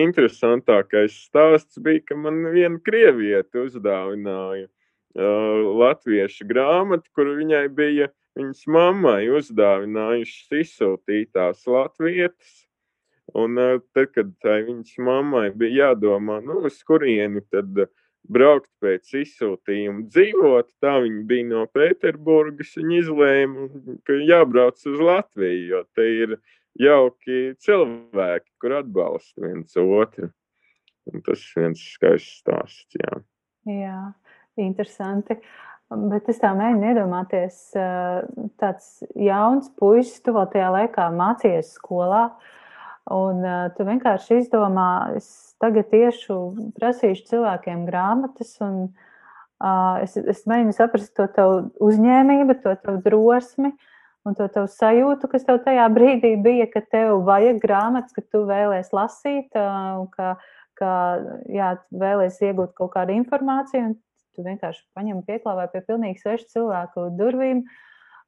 Interesantākais 0.00 1.14
stāsts 1.28 1.78
bija, 1.78 2.02
ka 2.08 2.18
man 2.18 2.42
viena 2.50 2.82
krieviete 2.82 3.62
uzdāvināja 3.68 4.66
latviešu 5.14 6.50
grāmatu, 6.50 7.06
kur 7.14 7.30
viņai 7.38 7.68
bija 7.78 8.10
viņas 8.34 8.66
mammai 8.74 9.30
uzdāvinājušas 9.38 10.58
izsūtītās 10.58 11.68
latvietas. 11.70 12.64
Un 13.30 13.62
tad, 13.94 14.10
kad 14.10 14.34
viņas 14.42 14.98
mammai 14.98 15.52
bija 15.54 15.92
jādomā, 15.92 16.42
nu, 16.42 16.64
uz 16.66 16.82
kurieni 16.82 17.46
tad 17.46 17.86
uh, 17.86 17.94
braukt 18.30 18.70
pēc 18.82 19.12
izsūtījuma 19.20 20.06
dzīvot. 20.08 20.70
Tā 20.82 20.96
viņa 21.04 21.22
bija 21.28 21.48
no 21.50 21.64
Pēterburgas. 21.72 22.74
Viņa 22.78 22.96
izlēma, 23.02 23.68
ka 24.06 24.16
jābrauc 24.20 24.80
uz 24.90 25.02
Latviju, 25.10 25.66
jo 25.72 25.82
te 25.96 26.08
ir 26.22 26.38
jauki 26.80 27.54
cilvēki, 27.62 28.50
kur 28.62 28.78
atbalsta 28.80 29.44
viens 29.44 29.76
otru. 29.80 30.30
Un 31.10 31.20
tas 31.24 31.42
ir 31.44 31.66
viens 31.66 31.84
skaists 31.94 32.40
stāsts. 32.40 32.96
Jā. 32.96 33.20
jā, 33.68 34.00
interesanti. 34.60 35.36
Bet 35.94 36.30
es 36.32 36.40
tā 36.40 36.54
mēģinu 36.56 36.90
iedomāties, 36.90 37.58
tāds 38.58 38.86
jauns 39.20 39.68
puisis, 39.78 40.22
tu 40.24 40.32
vēl 40.34 40.48
tajā 40.50 40.70
laikā 40.78 41.10
mācījies 41.14 41.74
skolā. 41.76 42.30
Un 43.12 43.42
uh, 43.44 43.66
tu 43.76 43.84
vienkārši 43.84 44.38
izdomā, 44.40 45.16
es 45.18 45.26
tagad 45.60 45.90
tieši 45.90 46.36
prasīšu 46.78 47.26
cilvēkiem 47.28 47.82
grāmatas, 47.84 48.54
un 48.64 48.78
uh, 48.88 50.00
es, 50.00 50.16
es 50.16 50.44
mēģinu 50.48 50.72
saprast 50.72 51.12
to 51.18 51.26
tavu 51.36 51.58
uzņēmību, 51.84 52.56
to 52.64 52.72
tavu 52.80 53.02
drosmi 53.04 53.74
un 54.24 54.38
to 54.38 54.48
tavu 54.48 54.70
sajūtu, 54.72 55.28
kas 55.28 55.44
tev 55.44 55.60
tajā 55.66 55.84
brīdī 55.92 56.32
bija, 56.40 56.64
ka 56.72 56.80
tev 56.80 57.18
vajag 57.28 57.60
grāmatas, 57.60 58.16
ka 58.16 58.24
tu 58.24 58.46
vēlēs 58.48 58.88
lasīt, 58.96 59.52
uh, 59.52 60.06
ka, 60.16 60.38
ka 60.80 60.92
jā, 61.52 61.74
vēlēs 61.92 62.40
iegūt 62.40 62.72
kaut 62.78 62.94
kādu 62.96 63.18
informāciju, 63.20 63.90
un 63.90 63.98
tu 64.32 64.48
vienkārši 64.48 64.80
paņem 64.96 65.20
pieklāvē 65.28 65.68
pie 65.74 65.84
pilnīgi 65.84 66.24
svešu 66.24 66.54
cilvēku 66.56 67.10
durvīm. 67.20 67.66
Uh, 67.66 67.82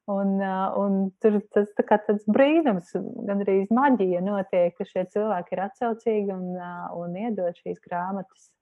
Un, 0.07 0.37
un 0.79 0.99
tur 1.19 1.41
tas 1.51 1.71
tā 1.75 1.83
kā 1.83 1.97
tāds 2.07 2.27
brīnums, 2.31 2.93
gandrīz 3.27 3.73
maģija 3.75 4.21
notiek, 4.23 4.77
ka 4.79 4.85
šie 4.87 5.03
cilvēki 5.11 5.57
ir 5.57 5.63
atsaucīgi 5.65 6.31
un, 6.31 6.53
un 6.95 7.17
iedod 7.19 7.57
šīs 7.59 7.81
grāmatas. 7.83 8.53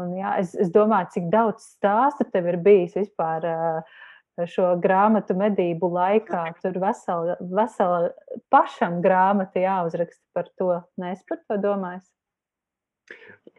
Un, 0.00 0.14
jā, 0.16 0.38
es, 0.40 0.54
es 0.56 0.70
domāju, 0.72 1.10
cik 1.16 1.26
daudz 1.32 1.66
stāstu 1.74 2.24
tev 2.32 2.48
ir 2.48 2.56
bijis 2.64 2.94
vispār 2.96 3.44
šo 4.48 4.70
grāmatu 4.80 5.36
medību 5.36 5.90
laikā. 5.92 6.46
Tur 6.62 6.78
vesela, 6.80 7.36
vesela 7.42 8.14
pašam 8.54 9.02
grāmata 9.04 9.60
jāuzraksta 9.60 10.24
par 10.32 10.48
to. 10.56 10.78
Nē, 10.96 11.12
es 11.18 11.26
par 11.28 11.42
to 11.44 11.60
domāju. 11.60 12.00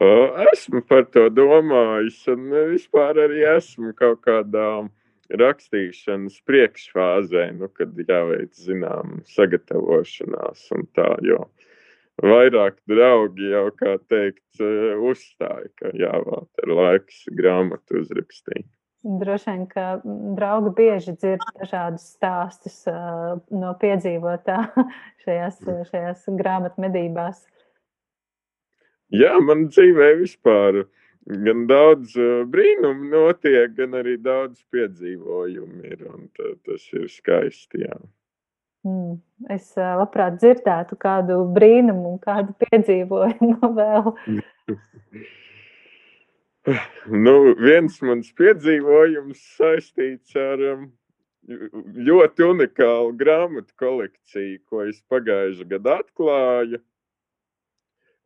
Esmu 0.02 0.82
par 0.88 1.06
to 1.14 1.28
domājis, 1.30 2.24
un 2.32 2.48
vispār 2.72 3.20
arī 3.28 3.44
esmu 3.52 3.92
kaut 3.98 4.24
kādā 4.26 4.88
rakstīšanas 5.40 6.42
priekšfāzē, 6.48 7.48
nu, 7.58 7.70
kad 7.76 7.96
jāveic 8.08 8.58
zinām 8.58 9.22
sagatavošanās 9.32 10.68
un 10.76 10.86
tā, 10.96 11.08
jo 11.26 11.46
vairāk 12.22 12.78
draugi 12.90 13.52
jau, 13.54 13.66
kā 13.78 13.96
teikt, 14.12 14.44
eh, 14.60 15.00
uzstāja, 15.00 15.72
ka 15.80 15.94
jāvāt 15.98 16.64
ar 16.64 16.76
laiks 16.82 17.26
grāmatu 17.38 18.02
uzrakstīt. 18.02 18.68
Droši 19.02 19.50
vien, 19.50 19.62
ka 19.66 19.86
draugi 20.38 20.76
bieži 20.78 21.16
dzird 21.16 21.42
dažādus 21.58 22.04
stāstus 22.06 22.76
uh, 22.86 23.40
no 23.50 23.72
piedzīvotā 23.82 24.60
šajās, 25.24 25.58
šajās 25.90 26.28
grāmatmedībās. 26.38 27.40
Jā, 29.10 29.34
man 29.42 29.66
dzīvē 29.74 30.12
vispār 30.20 30.84
uh, 30.84 31.01
gan 31.26 31.68
daudz 31.70 32.16
brīnumu 32.52 33.12
notiek, 33.12 33.76
gan 33.78 34.00
arī 34.00 34.18
daudz 34.22 34.64
piedzīvojumu 34.74 35.84
ir. 35.92 36.08
Tas 36.66 36.88
ir 36.98 37.08
skaisti. 37.12 37.84
Jā. 37.86 38.00
Mm. 38.88 39.20
Es 39.54 39.74
labprāt 39.78 40.40
dzirdētu 40.42 40.98
kādu 41.02 41.44
brīnumu, 41.54 42.16
kādu 42.24 42.56
piedzīvojumu 42.64 43.70
vēl. 43.78 44.10
nu, 47.26 47.36
viens 47.62 48.00
mans 48.06 48.32
piedzīvojums 48.38 49.44
saistīts 49.58 50.38
ar 50.40 50.66
um, 50.74 50.88
ļoti 52.10 52.48
unikālu 52.48 53.14
grāmatu 53.18 53.74
kolekciju, 53.82 54.60
ko 54.70 54.86
es 54.88 55.02
pagājušajā 55.12 55.70
gadā 55.76 56.00
atklāju. 56.02 56.82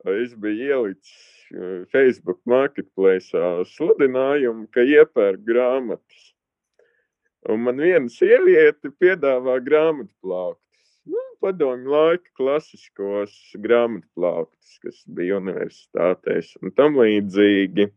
Es 0.05 0.35
biju 0.37 0.67
ielicis 0.69 1.89
Facebook 1.89 2.37
marketplace 2.45 3.33
sludinājumu, 3.71 4.67
ka 4.73 4.83
iepērk 4.85 5.41
grāmatas. 5.47 6.27
Un 7.49 7.63
man 7.65 7.81
viena 7.81 8.09
sieviete 8.09 8.91
piedāvā 9.01 9.59
grāmatu 9.65 10.13
plauktus. 10.21 10.85
Nu, 11.09 11.21
padomju 11.41 11.93
laika 11.93 12.31
klasiskos 12.37 13.33
grāmatu 13.61 14.05
plauktus, 14.17 14.77
kas 14.81 15.03
bija 15.17 15.39
universitātēs 15.41 16.55
un 16.61 16.73
tam 16.77 16.97
līdzīgi. 17.01 17.87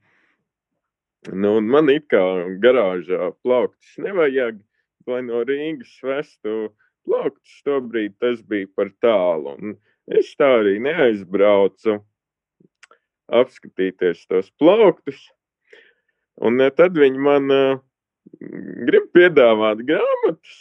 Nu, 1.32 1.58
man 1.60 1.92
it 1.92 2.08
kā 2.12 2.24
garāžā 2.62 3.32
plauktus 3.44 3.96
nevajag, 4.00 4.60
lai 5.08 5.20
no 5.28 5.40
Rīgas 5.48 5.92
vestu 6.04 6.70
plauktus. 7.04 7.60
Tobrīd 7.68 8.16
tas 8.20 8.40
bija 8.48 8.68
par 8.76 8.92
tālu. 9.04 9.56
Un 9.56 9.76
es 10.16 10.30
tā 10.38 10.48
arī 10.60 10.78
neaizbraucu 10.84 11.98
apskatīties 13.28 14.24
tos 14.30 14.48
plauktus. 14.60 15.20
Un 16.40 16.60
eh, 16.62 16.70
tad 16.72 16.96
viņi 16.96 17.20
man 17.20 17.52
uh, 17.52 17.80
grib 18.88 19.08
piedāvāt 19.16 19.82
grāmatas. 19.88 20.58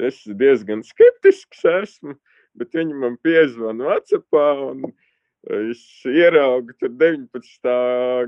Es 0.00 0.22
diezgan 0.24 0.80
skeptisks 0.86 1.64
esmu, 1.68 2.16
bet 2.56 2.72
viņi 2.76 2.96
man 3.02 3.18
piezvana 3.24 3.90
Vācijā, 3.90 4.46
un 4.70 4.86
es 5.52 5.82
ieraugu 6.08 6.72
tur 6.80 6.94
19. 6.96 7.74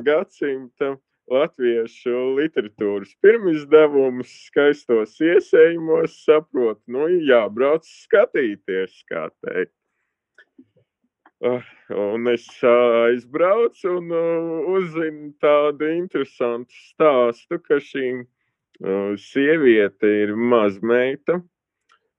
gadsimta 0.04 0.90
latviešu 1.32 2.34
literatūras 2.36 3.14
pirmizdevumus, 3.24 4.34
skaistos 4.50 5.16
iesējumos, 5.24 6.18
saprotu, 6.26 6.82
nu, 6.92 7.08
jābrauc 7.24 7.88
skatīties, 7.88 9.00
kā 9.08 9.30
teikt. 9.40 9.72
Ah, 11.46 11.60
un 11.90 12.26
es 12.32 12.46
aizbraucu 12.64 13.90
un 13.98 14.12
uzzinu 14.72 15.26
tādu 15.44 15.90
interesantu 15.92 16.72
stāstu, 16.72 17.58
ka 17.60 17.76
šī 17.84 18.06
sieviete 19.20 20.08
ir 20.22 20.32
mazmeita 20.40 21.42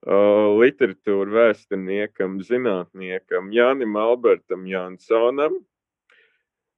literatūra 0.06 1.34
vēsturniekam, 1.40 2.36
zinātniekam 2.46 3.50
Jānim 3.50 3.98
Albertam 3.98 4.68
Jansonam, 4.70 5.58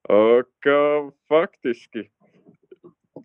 ka 0.07 0.79
faktiski 1.27 2.05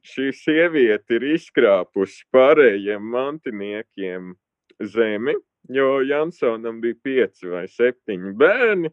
šī 0.02 0.32
sieviete 0.34 1.20
ir 1.20 1.28
izkrāpusi 1.36 2.26
pārējiem 2.34 3.06
mantiniekiem 3.14 4.34
zemi, 4.82 5.38
jo 5.70 6.02
Jansonam 6.02 6.82
bija 6.82 6.98
pieci 7.06 7.54
vai 7.54 7.68
septiņi 7.70 8.34
bērni. 8.34 8.90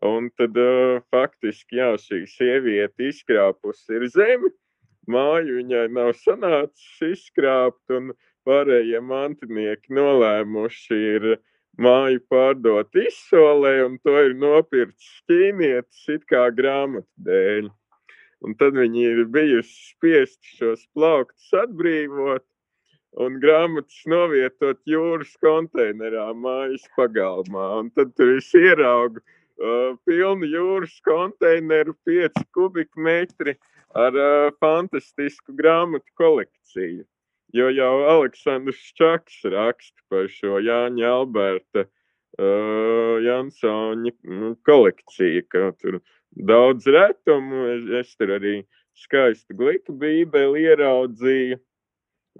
Un 0.00 0.30
tad 0.38 0.56
uh, 0.56 1.02
faktiski 1.12 1.78
jā, 1.78 1.92
šī 2.00 2.24
sieviete 2.30 3.10
izkrāpusi 3.10 3.98
ir 3.98 4.06
zemi, 4.10 4.50
māju 5.10 5.58
viņai 5.60 5.86
nav 5.92 6.14
sanācis 6.18 7.02
izkrāpt, 7.12 7.82
un 7.92 8.14
pārējie 8.48 9.02
mantinieki 9.04 9.94
nolēmuši 9.94 11.00
ir 11.16 11.26
māju 11.78 12.22
pārdot 12.32 12.98
izsolē, 13.04 13.74
un 13.86 13.98
to 14.04 14.16
ir 14.26 14.34
nopircis 14.38 15.22
ķīnietis 15.30 16.08
it 16.16 16.24
kā 16.30 16.48
grāmatu 16.56 17.08
dēļ. 17.28 17.70
Un 18.42 18.56
tad 18.58 18.74
viņi 18.74 19.04
ir 19.06 19.28
bijuši 19.30 19.76
spiesti 19.92 20.56
šos 20.56 20.82
plauktus 20.96 21.52
atbrīvot, 21.60 22.42
un 23.22 23.36
grāmatas 23.44 24.00
novietot 24.08 24.80
jūras 24.88 25.36
konteinerā, 25.44 26.32
mājas 26.34 26.88
pagalmā. 26.96 27.68
Un 27.82 27.92
tad 27.94 28.16
tur 28.16 28.34
es 28.38 28.50
ieraugu 28.56 29.22
uh, 29.62 29.94
pilnu 30.06 30.48
jūras 30.50 30.98
konteineru, 31.06 31.94
5 32.08 32.44
kubikmetri 32.54 33.56
ar 33.94 34.18
uh, 34.18 34.50
fantastisku 34.60 35.54
grāmatu 35.58 36.10
kolekciju. 36.18 37.06
Jo 37.52 37.68
jau 37.68 37.94
Aleksandrs 38.08 38.80
Čaks 38.96 39.42
raksta 39.52 40.00
par 40.08 40.28
šo 40.32 40.56
Jāņa 40.64 41.08
Alberta 41.12 41.84
uh, 41.84 43.18
Jansona 43.20 44.12
nu, 44.24 44.54
kolekciju, 44.64 45.44
ka 45.52 45.72
tur 45.80 46.00
daudz 46.32 46.88
retumu, 46.88 47.66
es, 47.74 47.84
es 48.00 48.16
tur 48.16 48.32
arī 48.38 48.62
skaistu 48.96 49.56
gliku 49.58 49.92
bībeli 50.00 50.64
ieraudzīju. 50.70 51.60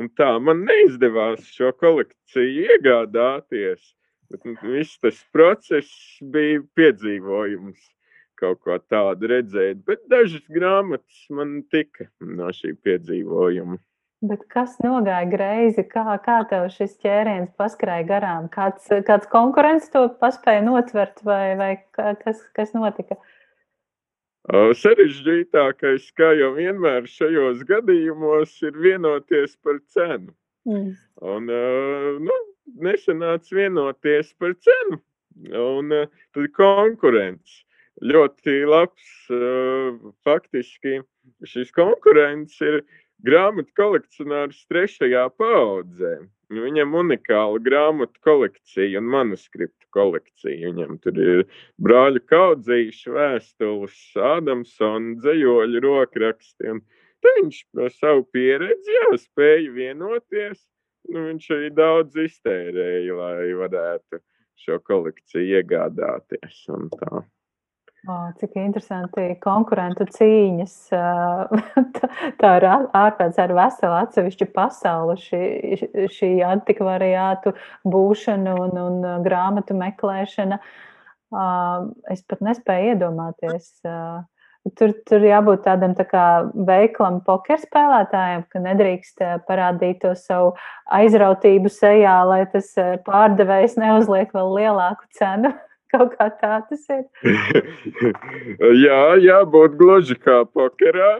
Un 0.00 0.08
tā 0.16 0.30
man 0.40 0.64
neizdevās 0.64 1.44
šo 1.52 1.74
kolekciju 1.76 2.64
iegādāties. 2.72 3.92
Bet 4.32 4.46
nu, 4.48 4.56
viss 4.64 5.00
tas 5.02 5.18
process 5.34 5.92
bija 6.34 6.62
piedzīvojums 6.78 7.90
kaut 8.42 8.60
ko 8.64 8.78
tādu 8.90 9.30
redzēt. 9.30 9.84
Bet 9.86 10.02
dažas 10.10 10.42
grāmatas 10.50 11.24
man 11.30 11.60
tika 11.70 12.08
no 12.20 12.50
šī 12.56 12.74
piedzīvojuma. 12.86 13.78
Bet 14.22 14.44
kas 14.54 14.76
nogāja 14.82 15.26
greizi? 15.26 15.82
Kā, 15.90 16.04
kā 16.22 16.38
tev 16.50 16.68
šis 16.70 16.94
ķēriens 17.02 17.50
paskrēja 17.58 18.06
garām? 18.06 18.46
Kāds, 18.54 18.86
kāds 19.06 19.26
konkurents 19.30 19.90
to 19.90 20.04
paspēja 20.20 20.62
notvert 20.62 21.24
vai, 21.26 21.56
vai 21.58 21.72
kas, 22.22 22.44
kas 22.54 22.70
notika? 22.76 23.18
Sarežģītākais, 24.78 26.06
kā 26.18 26.32
jau 26.38 26.52
vienmēr 26.54 27.06
šajos 27.10 27.66
gadījumos, 27.66 28.54
ir 28.66 28.78
vienoties 28.86 29.58
par 29.62 29.82
cenu. 29.90 30.34
Mm. 30.70 30.94
Un, 31.34 31.50
nu, 32.22 32.38
nesanāca 32.66 33.56
vienoties 33.56 34.32
par 34.38 34.54
cenu. 34.60 35.00
Un 35.56 35.92
tad 36.34 36.48
konkurence. 36.56 37.62
Ļoti 38.02 38.62
labs, 38.66 39.08
faktiski 40.26 41.00
šis 41.46 41.70
konkurents 41.76 42.56
ir 42.64 42.80
grāmatu 43.26 43.70
kolekcionārs 43.78 44.64
trešajā 44.70 45.26
paudzē. 45.38 46.16
Viņam 46.52 46.96
unikāla 47.00 47.60
grāmatu 47.64 48.20
kolekcija 48.26 49.00
un 49.00 49.06
manuskriptu 49.12 49.86
kolekcija. 49.94 50.72
Viņam 50.72 50.98
tur 51.04 51.20
ir 51.20 51.44
brāļu 51.80 52.20
kaudzīšu 52.28 53.14
vēstules, 53.16 54.00
Ādamsona 54.32 55.16
dzējoļu 55.22 55.84
rokraksti. 55.86 56.74
Un 56.74 56.82
te 57.22 57.32
viņš 57.38 57.62
ar 57.86 57.94
savu 57.94 58.26
pieredzi 58.34 58.98
jau 58.98 59.14
spēja 59.22 59.72
vienoties. 59.78 60.60
Nu, 61.10 61.26
viņš 61.28 61.48
arī 61.56 61.70
daudz 61.74 62.18
iztērēja, 62.22 63.14
lai 63.18 63.52
varētu 63.58 64.20
šo 64.62 64.78
kolekciju 64.86 65.58
iegādāties. 65.58 66.66
Oh, 68.02 68.30
cik 68.34 68.56
interesanti 68.58 69.28
konkurentu 69.42 70.08
cīņas. 70.10 70.72
tā, 72.40 72.48
ir 72.58 72.66
ārpēc 72.66 73.38
ar 73.38 73.54
veselu 73.54 73.98
atsevišķu 74.00 74.48
pasauli, 74.56 75.14
šī, 75.22 75.42
šī 76.10 76.30
antikvariātu 76.46 77.54
būšana 77.86 78.56
un, 78.64 78.74
un 78.86 79.06
grāmatu 79.26 79.78
meklēšana. 79.78 80.58
Es 82.12 82.26
pat 82.26 82.42
nespēju 82.42 82.96
iedomāties. 82.96 83.70
Tur, 84.78 84.92
tur 85.10 85.24
jābūt 85.26 85.64
tādam 85.64 85.96
tā 85.98 86.04
kā 86.06 86.24
veiklam 86.68 87.18
pokerspēlētājam, 87.26 88.44
ka 88.46 88.60
nedrīkst 88.62 89.24
parādīt 89.48 90.04
to 90.04 90.12
savu 90.14 90.52
aizrautību 90.94 91.72
sejā, 91.72 92.14
lai 92.28 92.44
tas 92.52 92.70
pārdevējs 93.08 93.74
neuzliek 93.82 94.30
vēl 94.30 94.54
lielāku 94.60 95.08
cenu. 95.18 95.50
Kaut 95.92 96.14
kā 96.14 96.28
tā 96.38 96.60
tas 96.70 96.86
ir. 96.94 97.02
jā, 98.86 99.00
jābūt 99.26 99.74
gluži 99.82 100.16
kā 100.22 100.38
pokerā. 100.46 101.10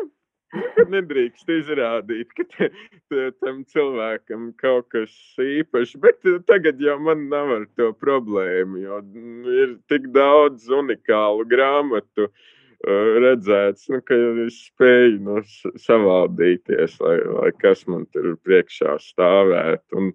Nedrīkst 0.93 1.49
izrādīt, 1.49 2.31
ka 2.37 2.47
te, 2.55 2.71
te, 3.09 3.27
tam 3.41 3.63
cilvēkam 3.73 4.51
kaut 4.61 4.91
kas 4.93 5.13
īpašs, 5.41 5.97
bet 6.01 6.29
tagad 6.45 6.81
jau 6.81 6.99
man 7.01 7.25
nav 7.33 7.55
ar 7.57 7.63
to 7.81 7.89
problēmu, 7.97 8.83
jo 8.85 8.99
ir 9.49 9.79
tik 9.89 10.11
daudz 10.13 10.69
unikālu 10.77 11.49
grāmatu 11.49 12.29
uh, 12.29 12.51
redzēts, 12.83 13.89
nu, 13.93 14.01
ka 14.07 14.17
es 14.47 14.59
spēju 14.69 15.19
nu, 15.27 15.41
savādīties, 15.81 16.99
lai, 17.03 17.19
lai 17.39 17.51
kas 17.63 17.87
man 17.91 18.07
tur 18.15 18.35
priekšā 18.47 18.97
stāvētu. 19.11 20.01
Un, 20.01 20.15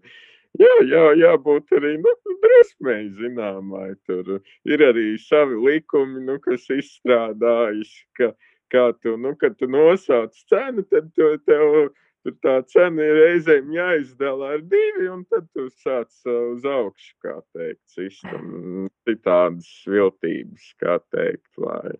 Jā, 0.58 0.73
jā, 0.89 1.01
jābūt 1.19 1.69
arī 1.77 1.91
nu, 2.01 2.12
drusmēji 2.41 3.12
zināmai. 3.19 3.91
Tur 4.10 4.39
ir 4.65 4.84
arī 4.88 5.12
savi 5.21 5.60
likumi, 5.62 6.23
nu, 6.25 6.39
kas 6.41 6.65
izstrādājas, 6.73 7.91
ka, 8.17 8.32
kā 8.73 8.88
tu, 9.03 9.13
nu, 9.21 9.36
kad 9.38 9.58
tu 9.60 9.69
nosauc 9.69 10.34
cenu, 10.49 10.82
tad 10.89 11.12
tu, 11.13 11.30
tev 11.45 11.91
tur 12.25 12.36
tā 12.41 12.56
cena 12.73 13.06
ir 13.06 13.19
reizēm 13.21 13.69
jāizdala 13.75 14.56
ar 14.56 14.65
divi, 14.73 15.06
un 15.13 15.21
tad 15.30 15.45
tu 15.53 15.67
sāc 15.84 16.10
uz 16.34 16.65
augšu, 16.65 17.13
kā 17.21 17.38
teikt, 17.53 17.84
sistam, 17.93 18.89
citādas 19.06 19.69
viltības, 19.86 20.73
kā 20.82 20.97
teikt, 21.13 21.51
lai 21.62 21.93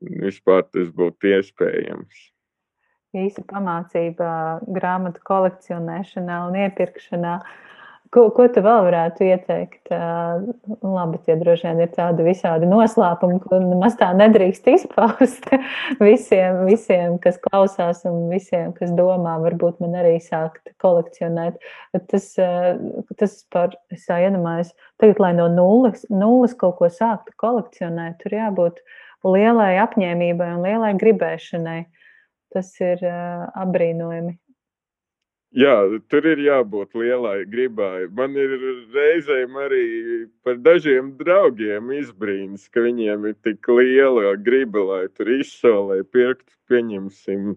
vispār 0.00 0.66
tas 0.70 0.90
būtu 0.94 1.34
iespējams 1.36 2.26
īsa 3.16 3.44
pamācība 3.48 4.28
grāmatu 4.68 5.22
kolekcionēšanā 5.24 6.42
un 6.48 6.60
iepirkšanā. 6.66 7.38
Ko, 8.08 8.22
ko 8.32 8.46
tu 8.48 8.62
vēl 8.64 8.86
varētu 8.86 9.26
ieteikt? 9.26 9.90
Labi, 9.92 11.18
tie 11.26 11.34
droši 11.36 11.66
vien 11.66 11.82
ir 11.84 11.90
tādi 11.92 12.24
visādi 12.24 12.64
noslēpumi, 12.68 13.36
ko 13.42 13.58
nemaz 13.60 13.98
tā 14.00 14.08
nedrīkst 14.16 14.70
izpaust 14.72 15.50
visiem, 16.06 16.62
visiem, 16.64 17.18
kas 17.20 17.36
klausās 17.44 18.00
un 18.08 18.30
visiem, 18.32 18.72
kas 18.78 18.94
domā, 18.96 19.36
varbūt 19.42 19.82
man 19.84 19.98
arī 20.00 20.14
sākt 20.24 20.72
kolekcionēt. 20.80 21.60
Tas, 22.08 22.30
tas 23.20 23.36
par, 23.52 23.76
es 23.92 24.08
iedomājos, 24.08 24.72
tagad, 24.96 25.20
lai 25.20 25.34
no 25.36 25.50
nulles, 25.52 26.08
nulles 26.08 26.56
kaut 26.56 26.78
ko 26.80 26.88
sāktu 26.88 27.36
kolekcionēt, 27.44 28.22
tur 28.24 28.40
jābūt 28.40 28.80
lielai 29.26 29.78
apņēmībai 29.84 30.50
un 30.56 30.66
lielai 30.66 30.92
gribēšanai. 30.98 31.80
Tas 32.54 32.72
ir 32.80 33.02
apbrīnojami. 33.04 34.38
Jā, 35.56 35.74
tur 36.12 36.26
ir 36.28 36.42
jābūt 36.44 36.92
lielai 37.00 37.46
gribai. 37.48 38.04
Man 38.12 38.34
ir 38.36 38.50
reizēm 38.92 39.56
arī 39.56 39.86
par 40.44 40.58
dažiem 40.60 41.14
draugiem 41.16 41.88
izbrīns, 41.96 42.66
ka 42.68 42.84
viņiem 42.84 43.24
ir 43.30 43.36
tik 43.46 43.70
liela 43.72 44.34
griba, 44.36 44.82
lai 44.90 45.00
tur 45.16 45.30
izsolē 45.32 46.02
pirkt, 46.04 46.52
pieņemsim, 46.68 47.54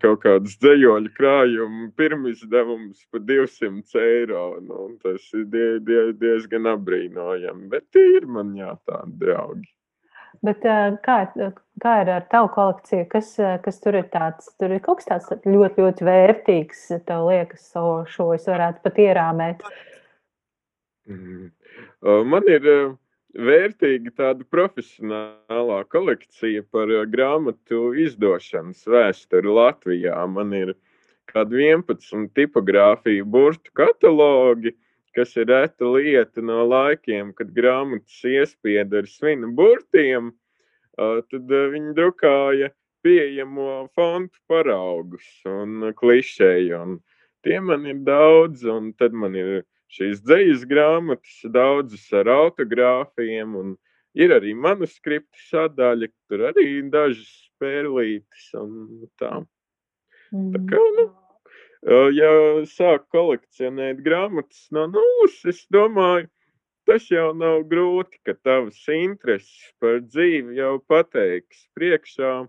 kaut 0.00 0.22
kādus 0.24 0.56
dzējoļu 0.64 1.12
krājumu 1.12 1.90
pirmizdevums 2.00 3.04
par 3.12 3.20
200 3.20 4.04
eiro. 4.06 4.46
Nu, 4.64 4.88
tas 5.04 5.28
ir 5.36 5.44
die, 5.52 5.70
die, 5.84 6.04
diezgan 6.16 6.72
apbrīnojami, 6.72 7.68
bet 7.68 8.00
ir 8.00 8.24
man 8.24 8.56
jā 8.56 8.72
tādi 8.88 9.26
draugi. 9.26 9.68
Bet 10.44 10.62
kā, 11.02 11.16
kā 11.82 11.94
ir 12.02 12.10
ar 12.14 12.26
tavu 12.30 12.50
kolekciju? 12.54 13.08
Kas, 13.10 13.32
kas 13.64 13.80
tur 13.82 13.98
ir 13.98 14.06
tāds? 14.12 14.52
Tur 14.60 14.74
ir 14.76 14.82
kaut 14.84 15.00
kas 15.00 15.08
tāds 15.08 15.46
ļoti, 15.46 15.82
ļoti 15.82 16.06
vērtīgs. 16.06 16.84
Tev 17.08 17.26
liekas, 17.30 17.66
so, 17.72 17.84
šo 18.10 18.30
es 18.36 18.46
varētu 18.50 18.84
pat 18.84 19.00
ierāmēt. 19.02 19.64
Mm. 21.08 21.50
Man 22.28 22.46
ir 22.52 22.66
vērtīga 23.34 24.12
tāda 24.16 24.46
profesionālā 24.50 25.82
kolekcija 25.92 26.64
par 26.72 26.92
grāmatu 27.10 27.92
izdošanas 28.04 28.86
vēsturi 28.88 29.52
Latvijā. 29.58 30.16
Man 30.30 30.54
ir 30.56 30.74
kādi 31.28 31.64
11 31.66 32.30
tipogrāfiju 32.36 33.26
burtu 33.28 33.74
katalogi 33.76 34.74
kas 35.16 35.36
ir 35.36 35.48
reta 35.50 35.88
lieta 35.88 36.42
no 36.44 36.64
laikiem, 36.68 37.32
kad 37.36 37.54
grāmatas 37.56 38.20
iespieda 38.26 39.02
ar 39.02 39.08
svinu 39.10 39.52
burtiem, 39.56 40.32
tad 40.98 41.52
viņi 41.74 41.94
drukāja 41.96 42.72
pieejamo 43.06 43.88
fontu 43.96 44.40
paraugus 44.50 45.26
un 45.48 45.92
klišēju. 45.98 46.78
Un 46.82 46.96
tie 47.46 47.60
man 47.62 47.86
ir 47.86 48.00
daudz, 48.06 48.64
un 48.66 48.92
tad 48.98 49.14
man 49.14 49.36
ir 49.38 49.62
šīs 49.94 50.22
dzīslas 50.26 50.64
grāmatas, 50.68 51.36
daudzas 51.54 52.08
ar 52.16 52.28
autogrāfiem, 52.34 53.54
un 53.56 53.76
ir 54.18 54.34
arī 54.34 54.54
manuskripta 54.56 55.44
sadaļa, 55.48 56.10
tur 56.28 56.48
arī 56.50 56.82
dažas 56.92 57.30
spēlītas 57.46 58.50
un 58.60 59.06
tā. 59.20 59.38
Mm. 60.32 60.50
tā 60.52 60.60
kā, 60.68 60.82
nu, 60.98 61.06
ja 61.86 62.32
sāk 62.66 63.06
kolekcionēt 63.14 64.02
grāmatas 64.02 64.66
no 64.74 64.86
nulles, 64.90 65.38
es 65.46 65.64
domāju, 65.72 66.28
tas 66.88 67.06
jau 67.12 67.32
nav 67.36 67.64
grūti, 67.70 68.18
ka 68.24 68.34
tavas 68.34 68.80
intereses 68.88 69.72
par 69.80 70.00
dzīvi 70.00 70.56
jau 70.58 70.78
pateiks 70.88 71.66
priekšā 71.76 72.48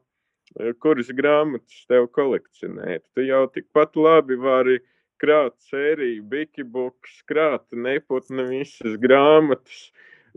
kuras 0.82 1.10
grāmatas 1.13 1.86
tev 1.89 2.08
kolekcionēt. 2.15 3.04
Tu 3.13 3.28
jau 3.28 3.46
tikpat 3.54 3.96
labi 3.96 4.38
vari 4.39 4.80
krāt 5.22 5.56
sēriju, 5.70 6.24
bikibuks, 6.32 7.22
krāt 7.30 7.65
neputni 7.72 8.46
visas 8.50 8.96
grāmatas, 9.02 9.89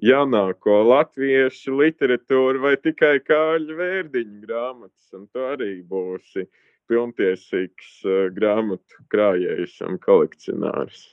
jaunāko 0.03 0.83
latviešu 0.89 1.77
literatūru 1.79 2.63
vai 2.65 2.77
tikai 2.77 3.21
kāļu 3.23 3.79
vērdiņu 3.79 4.43
grāmatas, 4.47 5.09
un 5.15 5.29
tu 5.29 5.45
arī 5.47 5.77
būsi 5.87 6.49
pilntiesīgs 6.91 7.95
uh, 8.07 8.27
grāmatu 8.35 9.05
krājējs 9.13 9.79
un 9.87 10.01
kolekcionārs. 10.03 11.07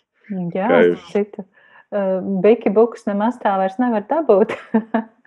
Jā, 0.56 0.70
jūs... 0.86 1.06
cita. 1.14 1.46
Uh, 1.90 2.20
Bikibuks 2.44 3.08
nemaz 3.10 3.40
tā 3.42 3.56
vairs 3.58 3.80
nevar 3.82 4.06
dabūt. 4.10 4.54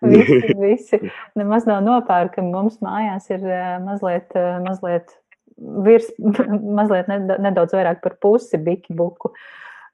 visi, 0.00 0.54
visi 0.58 1.00
nemaz 1.38 1.66
nav 1.68 1.82
nopērkami. 1.86 2.52
Mums 2.52 2.78
mājās 2.84 3.28
ir 3.32 3.44
eh, 3.44 3.78
mazliet, 3.82 4.34
eh, 4.38 4.58
mazliet, 4.64 5.14
virs, 5.86 6.10
mazliet 6.78 7.10
nedaudz 7.10 7.74
vairāk 7.76 8.02
par 8.04 8.18
pusi 8.22 8.60
bikibuku. 8.62 9.32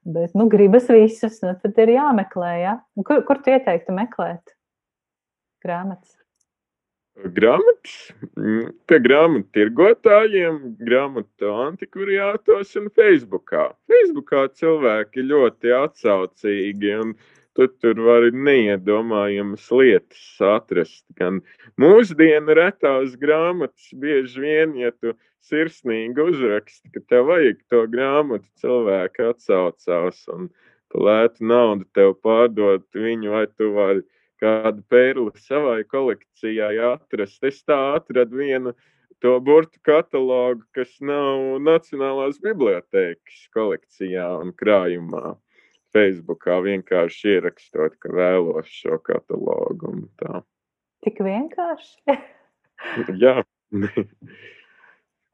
Bet, 0.05 0.35
nu, 0.37 0.45
gribas 0.51 0.85
visus, 0.91 1.39
nu, 1.41 1.55
tad 1.63 1.79
ir 1.81 1.95
jāmeklē, 1.95 2.51
ja? 2.61 2.75
Kur, 3.07 3.23
kur 3.25 3.41
tu 3.41 3.55
ieteiktu 3.55 3.95
meklēt 3.95 4.53
grāmatas? 5.65 6.13
Grāmatas 7.15 8.11
mm, 8.35 8.73
pie 8.89 8.97
grāmatu 8.99 9.47
tirgotājiem, 9.55 10.57
grāmatu 10.83 11.51
antikvariātos 11.63 12.73
un 12.81 12.89
Facebookā. 12.91 13.69
Facebookā 13.87 14.41
cilvēki 14.59 15.23
ļoti 15.29 15.71
atsaucīgi 15.77 16.91
un 16.99 17.13
tu 17.55 17.69
tur 17.79 18.01
vari 18.03 18.33
neiedomājamas 18.35 19.69
lietas 19.71 20.25
atrast. 20.43 21.05
Gan 21.15 21.39
mūsdienu 21.79 22.57
retās 22.59 23.15
grāmatas, 23.21 23.87
bieži 23.95 24.43
vien, 24.43 24.75
ja 24.83 24.91
tu 24.91 25.15
sirsnīgi 25.47 26.19
uzraksti, 26.19 26.91
ka 26.91 27.03
tev 27.07 27.29
vajag 27.31 27.63
to 27.71 27.85
grāmatu, 27.95 28.49
cilvēki 28.59 29.29
atsaucās 29.29 30.19
un 30.35 30.51
lētu 30.95 31.47
naudu 31.47 31.87
tev 31.95 32.13
pārdot 32.23 32.85
viņu, 32.95 33.31
vai 33.31 33.47
tu 33.55 33.71
vari 33.75 34.03
kādu 34.41 34.83
pērli 34.91 35.31
savai 35.41 35.83
kolekcijai 35.87 36.75
atrast. 36.91 37.43
Es 37.47 37.61
tā 37.67 37.77
atradu 37.95 38.41
vienu 38.41 38.75
to 39.23 39.37
burtu 39.43 39.79
katalogu, 39.85 40.65
kas 40.75 40.91
nav 41.01 41.61
Nacionālās 41.63 42.41
bibliotēkas 42.43 43.45
kolekcijā 43.55 44.27
un 44.41 44.53
krājumā. 44.59 45.35
Facebookā 45.95 46.57
vienkārši 46.65 47.37
ierakstot, 47.37 47.95
ka 48.03 48.11
vēlos 48.11 48.67
šo 48.67 48.99
katalogu. 48.99 49.93
Tik 51.05 51.21
vienkārši? 51.23 52.17
Jā. 53.23 53.39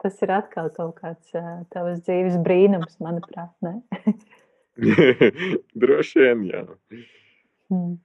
Tas 0.01 0.17
ir 0.25 0.31
atkal 0.33 0.69
kaut 0.73 0.95
kāds 0.97 1.33
tavs 1.73 1.99
dzīves 2.07 2.39
brīnums, 2.41 2.95
manuprāt. 3.05 3.53
Droši 5.81 6.23
vien, 6.23 6.45
jā. 6.49 6.63
Hmm. 7.69 7.99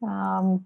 Um, 0.00 0.64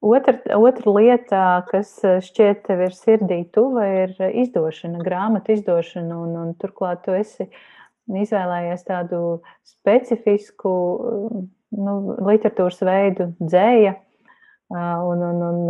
otra, 0.00 0.36
otra 0.56 0.94
lieta, 0.94 1.42
kas 1.70 1.96
šķiet 2.24 2.64
tev 2.68 2.84
ir 2.86 2.94
sirdī 2.94 3.42
tuva, 3.54 3.86
ir 4.04 4.14
izdošana, 4.44 5.02
grāmatu 5.04 5.56
izdošana. 5.56 6.18
Un, 6.26 6.36
un 6.42 6.52
turklāt 6.60 7.02
tu 7.06 7.16
esi 7.18 7.48
izvēlējies 8.08 8.84
tādu 8.88 9.22
specifisku 9.66 10.74
nu, 11.76 11.96
literatūras 12.28 12.80
veidu, 12.86 13.32
dzēja. 13.42 13.96
Un, 14.68 15.22
un, 15.24 15.42
un 15.48 15.60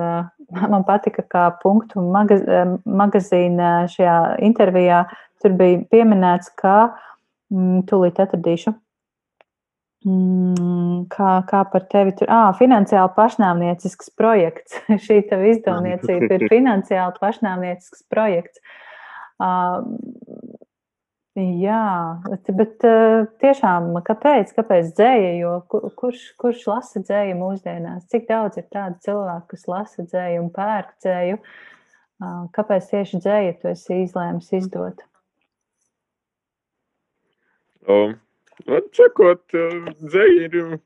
man 0.72 0.84
patika, 0.86 1.22
kā 1.22 1.44
punktu 1.62 2.02
magaz, 2.02 2.42
magazīna 2.82 3.86
šajā 3.92 4.18
intervijā 4.42 5.04
tur 5.42 5.54
bija 5.58 5.84
pieminēts, 5.92 6.50
ka 6.58 6.90
mm, 7.54 7.84
tūlīt 7.90 8.18
atradīšu. 8.22 8.74
Mm, 10.06 11.08
kā, 11.10 11.32
kā 11.48 11.64
par 11.72 11.88
tevi 11.90 12.14
tur? 12.18 12.30
Ah, 12.30 12.52
finansiāli 12.58 13.10
pašnāvniecisks 13.16 14.12
projekts. 14.18 14.78
Šī 15.06 15.22
tava 15.30 15.50
izdevniecība 15.50 16.38
ir 16.38 16.46
finansiāli 16.54 17.18
pašnāvniecisks 17.22 18.06
projekts. 18.12 18.62
Uh, 19.38 19.82
Jā, 21.38 22.18
bet 22.58 22.82
tiešām, 23.38 23.92
kāpēc, 24.02 24.50
kāpēc 24.56 24.88
dzēja? 24.96 25.28
Jo 25.38 25.52
kurš, 25.70 26.22
kurš 26.40 26.64
lasa 26.66 27.02
dzēju 27.04 27.36
mūsdienās? 27.38 28.08
Cik 28.10 28.26
daudz 28.26 28.58
ir 28.58 28.66
tādu 28.72 28.98
cilvēku, 29.04 29.52
kas 29.52 29.68
lasa 29.70 30.06
dzēju 30.08 30.40
un 30.42 30.48
pērk 30.56 30.96
dzēju? 31.04 31.38
Kāpēc 32.56 32.88
tieši 32.90 33.20
dzēju 33.22 33.54
tu 33.60 33.70
esi 33.70 34.00
izlēmis 34.02 34.50
izdot? 34.58 35.04
O, 37.86 38.00
sakot, 38.96 39.44
dzēja 40.02 40.48
ir 40.48 40.78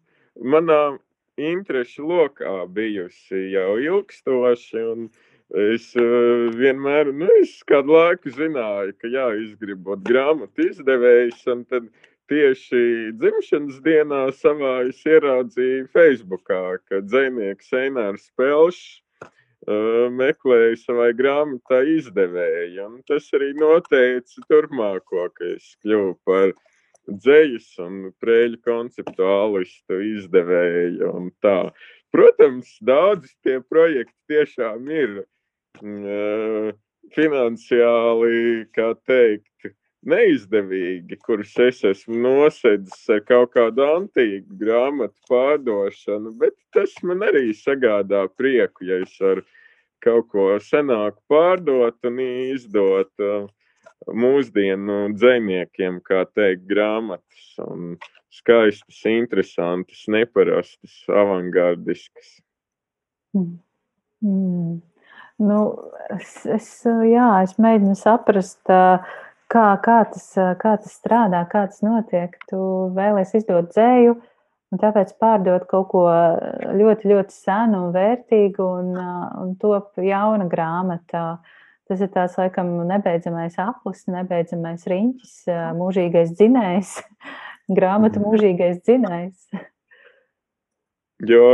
manā 0.43 0.99
interešu 1.41 2.05
lokā 2.07 2.63
bijusi 2.69 3.49
jau 3.55 3.77
ilgstoši. 3.81 4.89
Uh, 4.93 5.29
Es 5.53 5.91
uh, 6.01 6.49
vienmēr, 6.57 7.11
nu, 7.13 7.27
es 7.43 7.59
kādu 7.69 7.93
laiku 7.93 8.31
zināju, 8.33 8.95
ka 8.97 9.09
jā, 9.13 9.27
es 9.37 9.51
gribu 9.61 9.91
būt 9.91 10.07
grāmatu 10.09 10.65
izdevējs, 10.65 11.43
un 11.53 11.67
tad 11.69 11.91
tieši 12.33 13.13
dzimšanas 13.21 13.83
dienā 13.85 14.23
savā 14.33 14.79
es 14.89 15.03
ieraudzīju 15.05 15.91
Facebookā, 15.93 16.79
ka 16.89 17.03
dzēnieks 17.05 17.69
Einārs 17.77 18.31
Pelšs 18.41 19.03
uh, 19.21 20.09
meklēja 20.17 20.79
savai 20.87 21.11
grāmatai 21.21 21.85
izdevēju, 21.99 22.89
un 22.89 23.03
tas 23.05 23.29
arī 23.37 23.53
noteica 23.61 24.49
turpmāko, 24.49 25.29
ka 25.37 25.53
es 25.53 25.75
kļuvu 25.85 26.17
par 26.25 26.57
dzējas 27.09 27.69
un 27.83 28.13
prēļu 28.23 28.61
konceptuālistu 28.67 29.99
izdevēju 30.13 31.11
un 31.11 31.31
tā. 31.43 31.73
Protams, 32.13 32.75
daudz 32.85 33.33
tie 33.45 33.59
projekti 33.65 34.15
tiešām 34.31 34.91
ir 34.93 35.23
finansiāli, 37.17 38.67
kā 38.77 38.93
teikt, 39.09 39.73
neizdevīgi, 40.03 41.17
kurus 41.23 41.55
es 41.63 41.83
esmu 41.87 42.19
nosedzis 42.25 43.09
ar 43.15 43.23
kaut 43.27 43.53
kādu 43.55 43.85
antīku 43.87 44.59
grāmatu 44.59 45.15
pārdošanu, 45.31 46.35
bet 46.41 46.57
tas 46.75 46.95
man 47.07 47.23
arī 47.29 47.53
sagādā 47.55 48.25
prieku, 48.37 48.89
ja 48.89 48.99
es 49.05 49.15
varu 49.23 49.45
kaut 50.03 50.29
ko 50.35 50.49
senāku 50.59 51.23
pārdot 51.31 52.11
un 52.11 52.19
izdot 52.19 53.13
uh, 53.23 53.47
mūsdienu 54.09 55.13
dzēniekiem, 55.15 56.01
kā 56.07 56.25
teikt, 56.35 56.65
grāmatas 56.71 57.53
skaistas, 58.33 59.03
interesantas, 59.09 60.07
neparastas, 60.09 61.03
avangardiskas. 61.09 62.41
Mm. 63.37 63.59
Mm. 64.25 64.81
Nu, 65.43 65.61
es, 66.15 66.35
es, 66.47 66.69
jā, 66.87 67.29
es 67.43 67.57
mēģinu 67.61 67.97
saprast, 67.99 68.61
kā, 69.53 69.65
kā, 69.85 69.97
tas, 70.13 70.27
kā 70.61 70.77
tas 70.81 70.93
strādā, 70.95 71.43
kā 71.51 71.67
tas 71.71 71.83
notiek. 71.85 72.37
Tu 72.51 72.61
vēlēsies 72.97 73.43
izdot 73.43 73.73
dzēju, 73.73 74.15
un 74.73 74.81
tāpēc 74.81 75.17
pārdot 75.21 75.67
kaut 75.71 75.89
ko 75.93 76.05
ļoti, 76.79 77.11
ļoti 77.13 77.37
senu 77.37 77.87
un 77.89 77.97
vērtīgu, 77.97 78.69
un, 78.83 78.95
un 79.43 79.57
top 79.61 79.99
jauna 80.01 80.47
grāmata. 80.53 81.27
Tas 81.91 82.01
ir 82.05 82.11
tās, 82.15 82.39
laikam, 82.39 82.71
nebeidzamais 82.89 83.59
aplis, 83.61 84.07
nebeidzamais 84.11 84.87
riņķis, 84.89 85.37
mūžīgais 85.77 86.33
dzinējs, 86.39 86.97
grāmata 87.79 88.23
mūžīgais 88.23 88.83
dzinējs. 88.87 89.49
Jo 91.27 91.47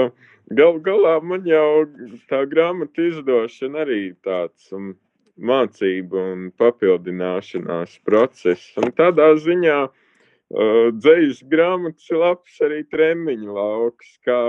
Galu 0.48 0.80
galā 0.80 1.18
man 1.20 1.44
jau 1.44 1.84
tā 2.30 2.46
grāmata 2.48 3.04
izdošana 3.04 3.82
arī 3.82 4.14
tāds 4.24 4.70
um, 4.72 4.94
mācību 5.36 6.22
un 6.22 6.46
papildināšanās 6.56 7.98
process. 8.08 8.70
Un 8.80 8.88
tādā 8.96 9.26
ziņā 9.36 9.76
uh, 9.84 10.88
dzējas 10.96 11.42
grāmatas 11.52 12.08
ir 12.08 12.20
labs 12.22 12.56
arī 12.64 12.80
treniņu 12.88 13.58
lauks, 13.58 14.14
kā 14.24 14.40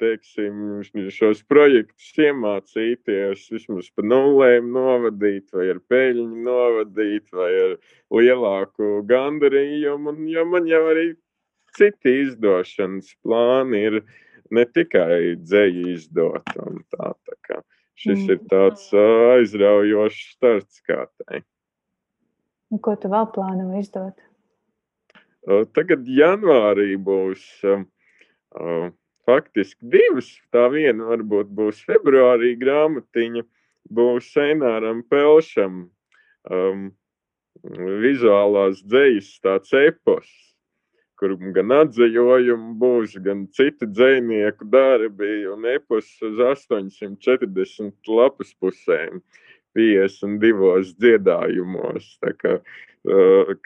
teiksim, 0.00 0.82
šos 1.14 1.42
projektus 1.48 2.12
iemācīties, 2.20 3.46
vismaz 3.52 3.88
pa 3.94 4.04
nulēm 4.06 4.68
novadīt, 4.74 5.48
vai 5.56 5.70
ar 5.74 5.80
peļņu 5.90 6.42
novadīt, 6.46 7.30
vai 7.36 7.50
ar 7.64 7.74
lielāku 8.14 9.00
gandarījumu. 9.08 10.12
Un, 10.12 10.28
jo 10.32 10.44
man 10.52 10.68
jau 10.70 10.82
arī 10.92 11.08
citi 11.76 12.14
izdošanas 12.26 13.14
plāni 13.24 13.82
ir 13.90 13.98
ne 14.54 14.66
tikai 14.68 15.36
dzēju 15.42 15.88
izdot. 15.94 16.54
Tā, 16.54 17.10
tā 17.12 17.38
kā 17.48 17.60
šis 17.96 18.22
mm. 18.22 18.30
ir 18.34 18.44
tāds 18.52 18.88
aizraujošs 19.00 20.22
starts 20.36 20.84
kā 20.86 21.04
tai. 21.22 21.42
Ko 22.82 22.96
tu 22.98 23.10
vēl 23.10 23.28
plāno 23.34 23.72
izdot? 23.78 24.18
Tagad 25.46 26.08
janvārī 26.10 26.96
būs 26.98 27.42
uh, 27.62 27.84
faktiski 29.26 29.90
divas. 29.92 30.30
Tā 30.54 30.66
viena 30.72 31.10
varbūt 31.10 31.50
būs 31.58 31.82
februārī 31.88 32.54
grāmatiņa, 32.60 33.44
būs 33.96 34.32
Eināram 34.42 35.02
Pelšam 35.10 35.86
um, 36.50 36.88
vizuālās 38.02 38.82
dzejas 38.82 39.30
tāds 39.42 39.72
epos, 39.78 40.28
kur 41.18 41.36
gan 41.56 41.72
atzējojumi 41.80 42.74
būs, 42.80 43.16
gan 43.24 43.46
citu 43.56 43.88
dzējnieku 43.88 44.68
darbi 44.70 45.46
un 45.50 45.66
epos 45.70 46.10
uz 46.22 46.40
840 46.52 48.14
lapas 48.20 48.54
pusēm. 48.60 49.22
52 49.76 50.94
dziedājumos. 50.96 52.14
Tā 52.24 52.32
kā 52.40 52.54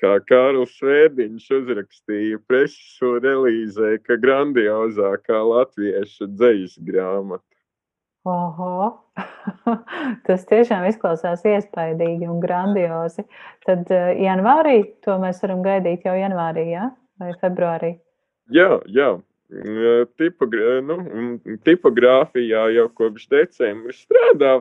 kā 0.01 0.15
Kārlis 0.29 0.75
Svēdiņš 0.79 1.47
uzrakstīja 1.59 2.41
preses 2.49 2.99
relīzē, 3.25 3.97
ka 4.05 4.19
grandiozākā 4.21 5.41
latviešu 5.53 6.29
dzejas 6.35 6.77
grāmata. 6.85 7.45
Oho, 8.29 9.01
tas 10.27 10.45
tiešām 10.51 10.85
izklausās 10.91 11.45
iespaidīgi 11.49 12.29
un 12.29 12.41
grandiozi. 12.43 13.25
Tad 13.65 13.89
janvārī 14.21 14.83
to 15.07 15.17
mēs 15.23 15.41
varam 15.41 15.65
gaidīt 15.65 16.05
jau 16.05 16.19
janvārī, 16.19 16.67
ja? 16.75 16.91
vai 17.21 17.35
februārī? 17.41 17.95
Jā, 18.53 18.81
jā. 18.89 19.15
Tipogra 20.21 20.77
nu, 20.87 20.97
tipogrāfijā 21.67 22.69
jau 22.77 22.85
kopš 22.95 23.25
decembra 23.33 23.95
strādā 23.97 24.53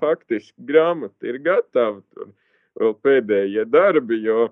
faktiski 0.00 0.64
grāmata 0.66 1.30
ir 1.30 1.38
gatava. 1.44 2.00
Tur 2.10 2.32
vēl 2.80 2.94
pēdējie 3.04 3.64
darbi, 3.70 4.20
jo 4.24 4.48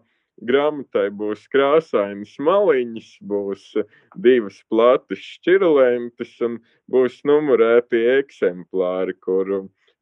grāmatai 0.49 1.09
būs 1.15 1.45
krāsainas 1.53 2.33
maliņas, 2.41 3.11
būs 3.29 3.67
divas 4.25 4.59
platas 4.71 5.23
šķirlentes 5.37 6.35
un 6.47 6.59
būs 6.91 7.21
numurēti 7.29 8.01
eksemplāri, 8.17 9.15
kur 9.21 9.53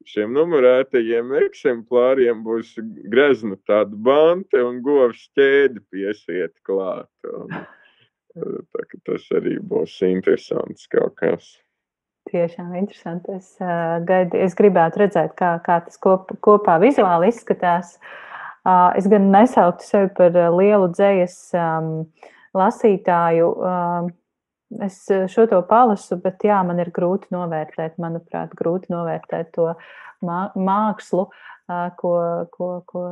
šiem 0.08 0.32
numurētajiem 0.36 1.34
eksemplāriem 1.44 2.44
būs 2.46 2.72
grezna 3.12 3.58
tāda 3.68 3.96
bante 4.08 4.62
un 4.64 4.80
govs 4.84 5.26
ķēdi 5.36 5.82
piesiet 5.92 6.54
klāt. 6.64 7.10
Un, 7.34 7.52
tā, 8.72 8.86
tas 9.04 9.26
arī 9.36 9.58
būs 9.60 9.98
interesants 10.06 10.88
kaut 10.90 11.18
kas. 11.20 11.52
Tiešām 12.30 12.74
interesanti. 12.78 13.34
Es, 13.40 13.56
uh, 13.58 13.98
gaidu, 14.06 14.38
es 14.38 14.54
gribētu 14.58 15.02
redzēt, 15.02 15.34
kā, 15.38 15.56
kā 15.66 15.80
tas 15.86 15.98
kop, 16.02 16.30
kopā 16.44 16.78
vizuāli 16.82 17.32
izskatās. 17.32 17.96
Uh, 18.60 18.92
es 18.98 19.08
gan 19.10 19.30
nesauktu 19.32 19.86
sevi 19.86 20.12
par 20.14 20.36
lielu 20.54 20.90
dzējas 20.92 21.36
um, 21.58 21.90
lasītāju. 22.54 23.50
Uh, 23.56 24.10
es 24.86 25.02
šo 25.32 25.48
to 25.50 25.58
palasu, 25.66 26.20
bet 26.22 26.44
jā, 26.46 26.60
man 26.66 26.78
ir 26.82 26.92
grūti 26.94 27.32
novērtēt, 27.34 27.98
manuprāt, 28.02 28.54
grūti 28.54 28.92
novērtēt 28.94 29.50
to 29.56 29.72
mā, 30.22 30.44
mākslu, 30.54 31.26
ko, 31.98 32.12
ko, 32.54 32.68
ko 32.86 33.04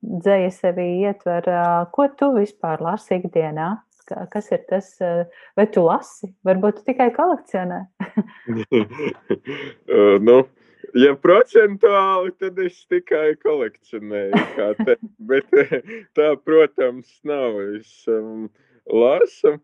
dzēja 0.00 0.50
sevī 0.56 0.88
ietver. 1.04 1.48
Ko 1.92 2.08
tu 2.16 2.32
vispār 2.36 2.80
lasi 2.84 3.18
ikdienā? 3.20 3.74
Kas 4.32 4.50
ir 4.52 4.64
tas, 4.68 4.88
eh, 5.00 5.24
vai 5.58 5.66
tu 5.70 5.84
lasi? 5.86 6.32
Varbūt 6.46 6.80
tu 6.80 6.86
tikai 6.90 7.10
kolekcionē. 7.16 7.80
uh, 9.88 10.16
nu, 10.28 10.38
ja 10.98 11.14
procentuāli, 11.26 12.34
tad 12.42 12.58
es 12.62 12.80
tikai 12.90 13.34
kolekcionēju. 13.42 14.32
Te, 14.84 14.96
bet 15.30 15.46
tā, 16.18 16.32
protams, 16.44 17.12
nav. 17.28 17.60
Es 17.78 17.92
um, 18.10 18.48
lasu 18.90 19.58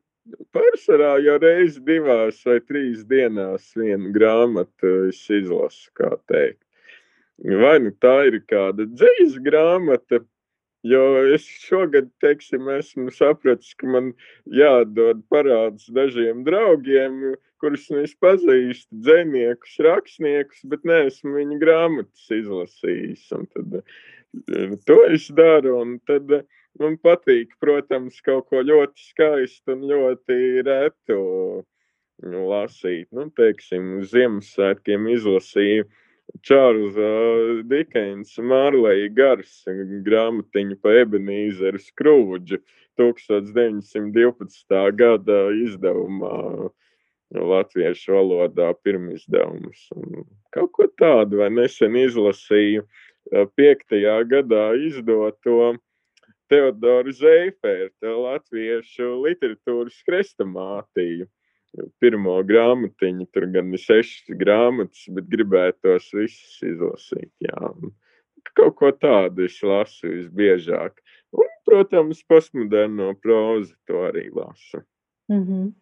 pārsvarā 0.54 1.16
jau 1.24 1.36
reizi 1.42 1.80
divās 1.84 2.40
vai 2.46 2.58
trīs 2.60 3.04
dienās 3.08 3.70
vienu 3.78 4.12
grāmatu 4.14 5.08
izlasu, 5.12 5.88
kā 5.98 6.14
teikt. 6.30 6.62
Vai 7.38 7.76
nu 7.84 7.92
tā 8.02 8.16
ir 8.28 8.40
kāda 8.50 8.88
dzīves 8.90 9.38
grāmata, 9.44 10.20
Jo 10.86 11.02
es 11.34 11.42
šogad, 11.64 12.06
teiksim, 12.22 12.68
esmu 12.70 13.10
sapratis, 13.10 13.72
ka 13.74 13.88
man 13.90 14.12
jādod 14.46 15.24
parāds 15.32 15.88
dažiem 15.90 16.44
draugiem, 16.46 17.34
kurus 17.58 17.88
es 17.98 18.14
pazīstu, 18.14 19.00
dziniekus, 19.02 19.74
rakstniekus, 19.82 20.62
bet 20.70 20.86
neesmu 20.86 21.34
viņu 21.40 21.58
grāmatas 21.58 22.30
izlasījis. 22.30 23.26
Un 23.34 23.48
tad 23.50 23.80
eh, 23.80 24.76
to 24.86 25.00
es 25.10 25.26
daru, 25.34 25.80
un 25.82 25.98
tad 26.06 26.30
eh, 26.38 26.46
man 26.78 26.94
patīk, 27.02 27.58
protams, 27.58 28.22
kaut 28.22 28.46
ko 28.52 28.62
ļoti 28.62 29.10
skaistu 29.10 29.74
un 29.74 29.82
ļoti 29.90 30.38
retu 30.68 31.20
lasīt. 32.22 33.10
Nu, 33.14 33.26
teiksim, 33.34 33.98
Ziemassvētkiem 34.06 35.10
izlasīju 35.10 35.90
Čārlza 36.44 37.08
Dikensa 37.68 38.42
Mārlēja 38.44 39.08
Gars 39.16 39.54
grāmatiņa 40.06 40.76
pa 40.82 40.92
Ebenīzeru 41.02 41.80
Skrūģu 41.82 42.60
1912. 43.00 44.78
gada 44.98 45.38
izdevumā 45.64 46.70
latviešu 47.52 48.14
valodā 48.16 48.70
pirmizdevums. 48.84 49.88
Kaut 50.54 50.72
ko 50.76 50.88
tādu 51.00 51.42
vai 51.42 51.50
nesen 51.52 51.96
izlasīju 52.00 52.86
piektajā 53.58 54.20
gadā 54.30 54.70
izdoto 54.88 55.74
Teodoru 56.48 57.12
Zeiferta 57.12 58.14
latviešu 58.16 59.10
literatūras 59.26 59.98
krestamātiju 60.06 61.28
pirmo 62.02 62.38
grāmatiņu, 62.48 63.28
tur 63.32 63.48
gan 63.52 63.72
ir 63.74 63.82
sešas 63.82 64.36
grāmatas, 64.40 65.06
bet 65.14 65.28
gribētos 65.30 66.10
visas 66.16 66.60
izlasīt. 66.64 67.30
Jā. 67.44 67.72
Kaut 68.56 68.78
ko 68.78 68.90
tādu 68.94 69.44
es 69.46 69.58
lasu 69.62 70.08
visbiežāk. 70.08 71.02
Un, 71.36 71.50
protams, 71.68 72.22
postmoderno 72.28 73.12
prózu 73.22 73.74
to 73.86 74.06
arī 74.08 74.28
lasu. 74.32 74.82
Mm 75.28 75.44
-hmm. 75.44 75.72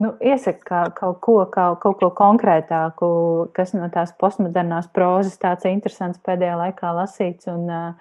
nu, 0.00 0.08
iesaka 0.20 0.64
kā, 0.70 0.94
kaut 0.94 1.20
ko, 1.20 1.46
kā, 1.46 1.80
kaut 1.80 1.98
ko 2.00 2.10
konkrētāku, 2.10 3.06
kas 3.52 3.72
no 3.72 3.88
tās 3.88 4.12
postmodernās 4.20 4.92
prózas 4.92 5.38
tāds 5.38 5.64
interesants 5.64 6.18
pēdējā 6.18 6.56
laikā 6.56 6.92
lasīts. 6.94 7.48
Un, 7.48 7.64
uh, 7.70 7.94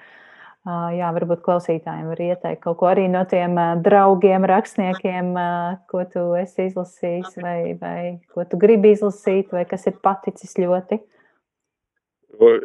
jā, 0.95 1.09
varbūt 1.15 1.43
klausītājiem 1.45 2.09
var 2.11 2.21
ieteikt 2.23 2.63
kaut 2.63 2.79
ko 2.81 2.89
arī 2.89 3.07
no 3.11 3.21
tiem 3.29 3.55
draugiem, 3.85 4.47
rakstniekiem, 4.49 5.31
ko 5.91 6.03
tu 6.11 6.25
esi 6.39 6.67
izlasījis, 6.69 7.37
vai, 7.43 7.59
vai 7.79 8.01
ko 8.33 8.45
tu 8.49 8.59
gribi 8.61 8.93
izlasīt, 8.95 9.53
vai 9.55 9.65
kas 9.69 9.87
ir 9.89 9.97
paticis 10.03 10.57
ļoti. 10.59 10.99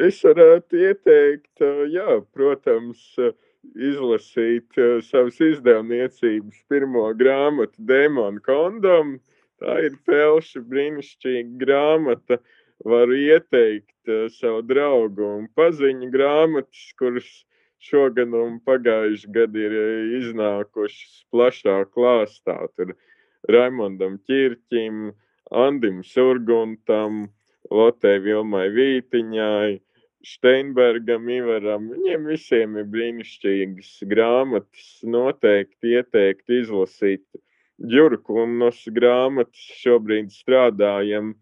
Es 0.06 0.20
varētu 0.22 0.78
ieteikt, 0.86 1.62
jā, 1.90 2.20
protams, 2.36 3.00
izlasīt 3.74 4.76
savas 5.06 5.40
izdevniecības 5.40 6.60
pirmo 6.68 7.06
grāmatu 7.18 7.80
Demona 7.88 8.42
kondom. 8.44 9.16
Tā 9.62 9.78
ir 9.86 9.96
pelša 10.06 10.60
brīnišķīga 10.68 11.58
grāmata. 11.62 12.38
Varu 12.84 13.16
ieteikt 13.16 14.12
savu 14.34 14.60
draugu 14.66 15.24
un 15.38 15.48
paziņu 15.56 16.10
grāmatas, 16.12 16.88
kuras 16.98 17.28
šogad 17.88 18.34
un 18.38 18.58
pagājuši 18.66 19.30
gadu 19.36 19.62
ir 19.66 19.76
e, 19.80 19.86
iznākušas 20.20 21.24
plašā 21.32 21.76
klāstā. 21.94 22.56
Tur 22.76 22.94
Raimondam 23.50 24.18
Čirķim, 24.28 25.10
Andim 25.64 26.02
Surguntam, 26.06 27.26
Lotē 27.70 28.16
Vilmai 28.24 28.68
Vītiņai, 28.74 29.80
Steinbergam, 30.24 31.28
Ivaram. 31.28 31.90
Viņiem 31.92 32.28
visiem 32.32 32.78
ir 32.80 32.88
brīnišķīgas 32.92 33.90
grāmatas. 34.08 34.90
Noteikti 35.04 35.98
ieteikt 35.98 36.48
izlasīt. 36.60 37.24
Jurkunas 37.94 38.84
grāmatas 38.96 39.64
šobrīd 39.82 40.30
strādājam 40.32 41.34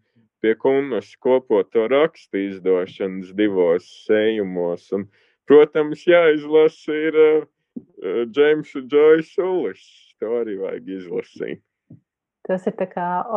pie 0.43 0.55
kunas 0.59 1.13
kopoto 1.23 1.85
rakstu 1.87 2.41
izdošanas 2.49 3.31
divos 3.37 3.85
sējumos. 4.07 4.89
Un 4.97 5.05
Protams, 5.49 6.05
jāizlasa 6.07 6.95
ir 7.09 7.19
uh, 7.19 7.43
Džeimsa 8.31 8.83
Džoisa 8.87 9.43
Ulis. 9.43 9.83
To 10.21 10.39
arī 10.39 10.55
vajag 10.61 10.91
izlasīt. 10.99 11.61
Tas 12.47 12.65
ir 12.67 12.75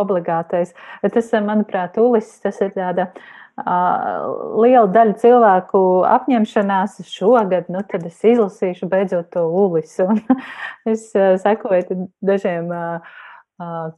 obligātais. 0.02 0.72
Tas, 1.14 1.32
manuprāt, 1.46 1.98
Ulis, 2.02 2.28
tas 2.42 2.58
ir 2.62 2.72
tāda 2.74 3.08
uh, 3.14 4.56
liela 4.58 4.86
daļa 4.90 5.14
cilvēku 5.22 5.82
apņemšanās 6.10 6.98
šogad. 7.10 7.70
Nu, 7.70 7.84
tad 7.86 8.06
es 8.10 8.18
izlasīšu 8.26 8.90
beidzot 8.90 9.30
to 9.34 9.46
Ulis. 9.46 9.94
Un 10.02 10.22
es 10.92 11.08
uh, 11.14 11.36
sekoju 11.42 12.08
dažiem 12.26 12.70
uh, 12.74 13.14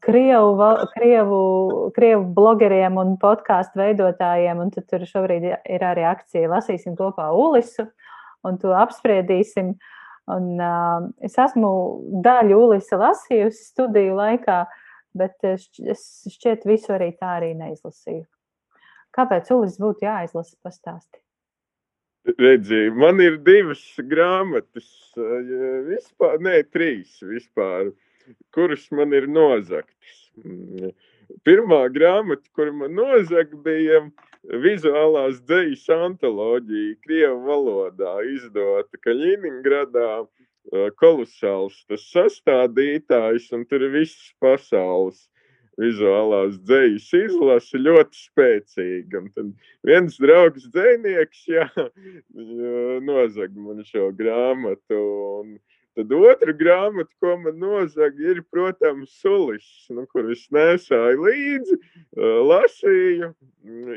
Krievu, 0.05 0.67
krievu, 0.95 1.39
krievu 1.97 2.25
blogeriem 2.37 2.99
un 3.01 3.17
podkāstu 3.19 3.81
veidotājiem, 3.81 4.61
un 4.63 4.71
tur 4.71 5.03
šobrīd 5.03 5.49
ir 5.51 5.85
arī 5.85 6.05
akcija 6.07 6.51
Lasīsim 6.53 6.95
kopā 6.99 7.33
Ulisu, 7.35 7.89
un 8.47 8.61
to 8.63 8.71
apspriedīsim. 8.79 9.75
Un, 10.29 10.51
uh, 10.61 11.09
es 11.25 11.39
esmu 11.41 11.71
daļu 12.23 12.59
Ulisa 12.67 12.99
lasījusi 13.01 13.63
studiju 13.73 14.19
laikā, 14.19 14.59
uh, 14.67 14.89
bet 15.19 15.45
es 15.47 15.69
šķiet 16.29 16.67
visu 16.69 16.93
arī 16.97 17.13
tā 17.17 17.39
arī 17.39 17.55
neizlasīju. 17.59 18.27
Kāpēc 19.17 19.51
Ulis 19.55 19.79
būtu 19.81 20.07
jāizlasa 20.07 20.57
pastāstīt? 20.65 21.23
Redzi, 22.39 22.89
man 22.93 23.23
ir 23.25 23.39
divas 23.41 23.81
grāmatas, 24.11 24.89
vispār, 25.89 26.37
ne, 26.45 26.59
trīs 26.69 27.15
vispār, 27.25 27.95
kuras 28.55 28.87
man 28.95 29.15
ir 29.17 29.29
nozagtas. 29.31 30.19
Mm, 30.45 30.93
pirmā 31.47 31.85
grāmata, 31.95 32.49
kur 32.57 32.73
man 32.73 32.97
nozaga, 32.99 33.59
bija 33.65 34.03
vizuālās 34.65 35.41
dzejas 35.45 35.89
antoloģija 35.93 36.99
Krievu 37.05 37.41
valodā, 37.49 38.19
izdota 38.33 39.01
Kaļiningradā 39.05 40.13
kolosāls 41.01 41.81
tas 41.89 42.05
sastādītājs, 42.13 43.51
un 43.57 43.65
tur 43.69 43.83
ir 43.87 43.95
viss 43.95 44.33
pasaules 44.41 45.29
vizuālās 45.79 46.59
dzejas 46.67 47.07
izlase 47.15 47.79
ļoti 47.79 48.19
spēcīga. 48.19 49.23
Un 49.23 49.31
tad 49.35 49.53
viens 49.87 50.19
draugs 50.21 50.67
dzēnieks, 50.75 51.45
jā, 51.49 51.69
nozag 53.09 53.55
man 53.57 53.85
šo 53.87 54.11
grāmatu. 54.19 54.99
Un 55.41 55.57
tad 55.99 56.13
otra 56.15 56.55
grāmata, 56.55 57.11
ko 57.19 57.35
man 57.43 57.59
nozag, 57.59 58.21
ir, 58.23 58.39
protams, 58.53 59.17
sulis, 59.19 59.67
nu, 59.91 60.05
kur 60.13 60.31
es 60.31 60.45
nesāju 60.55 61.25
līdzi, 61.27 61.79
lasīju, 62.47 63.33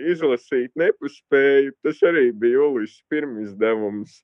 izlasīt 0.10 0.74
nepaspēju. 0.82 1.76
Tas 1.86 2.02
arī 2.10 2.32
bija 2.34 2.66
Ulis 2.66 2.98
pirmizdevums 3.12 4.24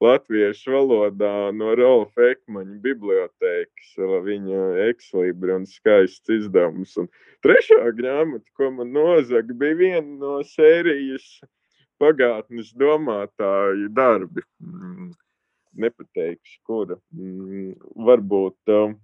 latviešu 0.00 0.72
valodā 0.72 1.50
no 1.52 1.74
Rolfa 1.76 2.30
Ekmaņa 2.32 2.80
bibliotēkas. 2.86 3.92
Viņa 4.24 4.64
ekslibra 4.88 5.60
un 5.60 5.68
skaists 5.68 6.32
izdevums. 6.38 6.96
Un 7.02 7.12
trešā 7.44 7.92
grāmata, 7.98 8.48
ko 8.56 8.72
man 8.80 8.94
nozaga, 8.96 9.52
bija 9.52 9.78
viena 9.84 10.18
no 10.24 10.38
sērijas 10.46 11.28
pagātnes 12.00 12.72
domātāju 12.78 13.90
darbi. 13.92 14.44
Mm, 14.62 15.12
nepateikšu, 15.74 16.58
kura. 16.66 16.98
Mm, 17.14 17.74
varbūt 18.08 18.72
uh, 18.74 18.96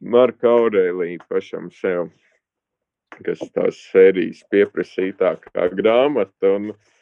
Marka 0.00 0.50
Aurēlija 0.50 1.24
pašam 1.28 1.70
sev, 1.74 2.10
kas 3.22 3.42
tās 3.52 3.78
sērijas 3.90 4.42
pieprasītākā 4.52 5.68
grāmata. 5.76 6.56
Un, 6.56 6.72
uh, 6.72 6.92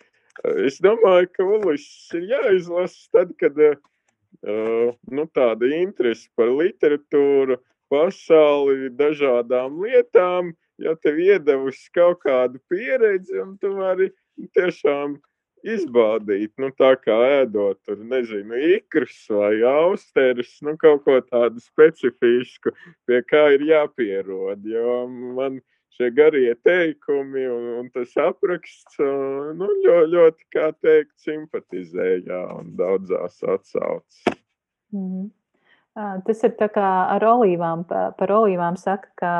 Es 0.40 0.78
domāju, 0.80 1.28
ka 1.34 1.44
Ulis 1.44 1.86
ir 2.16 2.28
jāizlasa 2.30 3.10
tad, 3.12 3.32
kad 3.40 3.58
uh, 3.60 3.74
nu, 5.10 5.26
tāda 5.36 5.68
interese 5.76 6.30
par 6.38 6.52
literatūru, 6.54 7.58
pasauli, 7.90 8.92
dažādām 8.96 9.80
lietām, 9.82 10.52
ja 10.80 10.94
tev 11.02 11.18
iedevusi 11.20 11.90
kaut 11.92 12.22
kādu 12.24 12.60
pieredzi, 12.70 13.40
un 13.42 13.56
tu 13.60 13.74
vari 13.76 14.08
tiešām 14.56 15.18
izbaudīt, 15.66 16.52
nu, 16.60 16.70
tā 16.76 16.94
kā 17.00 17.16
ēdot, 17.40 17.80
tur, 17.86 17.98
nezinu, 18.12 18.56
ikrus 18.76 19.16
vai 19.32 19.54
austerus, 19.66 20.52
nu, 20.66 20.76
kaut 20.80 21.04
ko 21.04 21.18
tādu 21.26 21.62
specifisku, 21.62 22.72
pie 23.08 23.20
kā 23.28 23.48
ir 23.56 23.66
jāpierod, 23.68 24.64
jo 24.64 24.94
man 25.36 25.60
šie 25.96 26.10
garie 26.16 26.54
teikumi 26.64 27.44
un, 27.50 27.66
un 27.82 27.90
tas 27.94 28.14
apraksts 28.20 29.00
nu, 29.00 29.68
ļoti, 29.84 30.06
ļoti, 30.14 30.48
kā 30.54 30.70
teikt, 30.80 31.12
simpatizēja 31.26 32.40
un 32.56 32.72
daudzās 32.78 33.42
atsaucas. 33.42 34.24
Mm 34.94 35.04
-hmm. 35.04 35.28
Tas 36.26 36.44
ir 36.46 36.54
tā 36.58 36.68
kā 36.70 36.88
ar 37.16 37.24
olīvām. 37.26 37.84
Par 37.88 38.30
olīvām 38.30 38.76
saka, 38.78 39.08
ka 39.18 39.32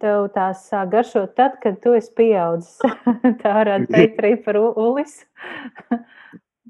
tev 0.00 0.28
tās 0.34 0.66
sāk 0.70 0.90
garšot 0.94 1.34
tad, 1.38 1.58
kad 1.62 1.80
tu 1.82 1.94
esi 1.96 2.12
pieaudzis. 2.16 2.78
tā 3.42 3.54
varētu 3.60 3.90
teikt 3.92 4.20
arī 4.22 4.34
par 4.44 4.60
ulis. 4.60 5.20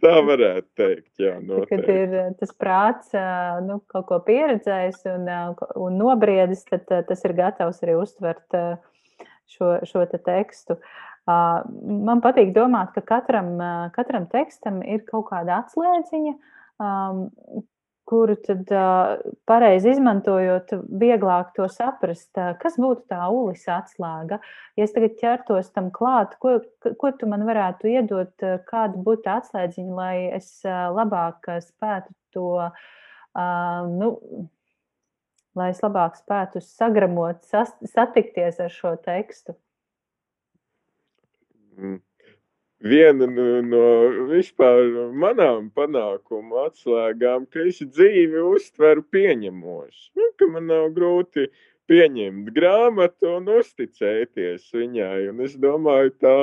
Tā 0.05 0.19
varētu 0.21 0.67
teikt, 0.77 1.13
jā, 1.23 1.37
noteikti. 1.41 1.77
Kad 1.79 1.87
ir 1.89 2.33
tas 2.37 2.51
prāts, 2.61 3.15
nu, 3.65 3.79
kaut 3.89 4.05
ko 4.11 4.19
pieredzējis 4.27 5.07
un, 5.15 5.31
un 5.81 5.97
nobriedis, 5.97 6.65
tad 6.69 6.91
tas 7.09 7.23
ir 7.25 7.33
gatavs 7.39 7.79
arī 7.87 7.95
uztvert 7.97 8.59
šo, 9.55 9.71
šo 9.87 10.05
te 10.11 10.21
tekstu. 10.27 10.77
Man 11.25 12.21
patīk 12.25 12.53
domāt, 12.57 12.93
ka 12.93 13.05
katram, 13.15 13.55
katram 13.95 14.27
tekstam 14.35 14.83
ir 14.85 15.07
kaut 15.09 15.31
kāda 15.31 15.63
atslēdziņa, 15.63 16.35
kuru 18.09 18.37
tad 18.45 18.69
pareizi 19.49 19.95
izmantojot, 19.95 20.75
vieglāk 21.01 21.55
to 21.57 21.69
saprast. 21.73 22.31
Kas 22.61 22.77
būtu 22.81 23.07
tā 23.13 23.27
ulis 23.33 23.65
atslēga? 23.71 24.41
Ja 24.77 24.87
es 24.87 24.95
tagad 24.95 25.17
ķertos 25.21 25.71
tam 25.75 25.91
klāt, 25.95 26.37
ko, 26.43 26.59
ko 27.01 27.13
tu 27.19 27.29
man 27.31 27.47
varētu 27.49 27.91
iedot, 27.95 28.47
kāda 28.69 29.05
būtu 29.09 29.33
atslēdziņa, 29.37 29.95
lai 29.97 30.17
es 30.37 30.51
labāk 30.65 31.49
spētu 31.65 32.13
to, 32.37 32.49
nu, 33.97 34.11
lai 35.59 35.71
es 35.73 35.85
labāk 35.85 36.19
spētu 36.21 36.63
sagramot, 36.65 37.45
sas, 37.49 37.73
satikties 37.95 38.61
ar 38.61 38.73
šo 38.75 38.97
tekstu? 39.05 39.57
Mm. 41.79 42.03
Viena 42.85 43.25
no, 43.25 43.45
no 43.65 43.85
vispār 44.29 44.91
manām 45.17 45.71
panākumu 45.73 46.59
atslēgām, 46.67 47.47
ka 47.49 47.63
es 47.71 47.79
dzīvi 47.81 48.43
uztveru 48.45 49.07
pieņemoši. 49.15 50.11
Nu, 50.21 50.27
ka 50.37 50.49
man 50.53 50.69
nav 50.69 50.91
grūti 50.99 51.47
pieņemt 51.89 52.51
grāmatu 52.59 53.31
un 53.39 53.49
uzticēties 53.57 54.69
viņai. 54.77 55.31
Un 55.31 55.41
es 55.47 55.57
domāju, 55.65 56.13
tā 56.21 56.37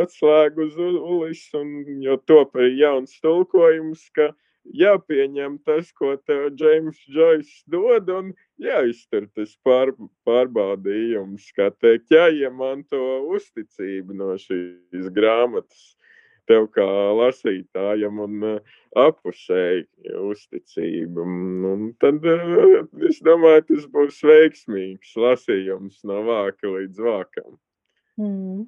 atslēga 0.00 0.62
uz 0.68 0.78
ulis, 0.78 1.42
un 1.58 1.74
jo 2.04 2.14
top 2.30 2.54
arī 2.54 2.76
jauns 2.84 3.18
tulkojums, 3.24 4.06
ka 4.14 4.30
jāpieņem 4.64 5.58
tas, 5.66 5.90
ko 5.96 6.14
tev 6.26 6.50
Džeims 6.56 6.98
Džois 7.10 7.50
dod, 7.70 8.10
un 8.12 8.32
jāiztur 8.60 9.28
tas 9.36 9.54
pār, 9.64 9.92
pārbaudījums, 10.28 11.48
kā 11.56 11.70
teikt, 11.80 12.12
jāiemanto 12.14 13.00
uzticība 13.36 14.16
no 14.16 14.34
šīs 14.40 15.08
grāmatas 15.16 15.94
tev 16.50 16.66
kā 16.74 16.86
lasītājam 17.14 18.18
un 18.24 18.46
uh, 18.46 18.78
apusēji 18.98 19.84
uzticība. 20.18 21.22
Un 21.22 21.90
tad 22.02 22.26
uh, 22.26 22.80
es 23.06 23.20
domāju, 23.22 23.68
tas 23.68 23.86
būs 23.92 24.18
veiksmīgs 24.26 25.14
lasījums 25.20 26.02
no 26.10 26.24
vāka 26.26 26.72
līdz 26.74 27.04
vākam. 27.06 27.54
Mm. 28.18 28.64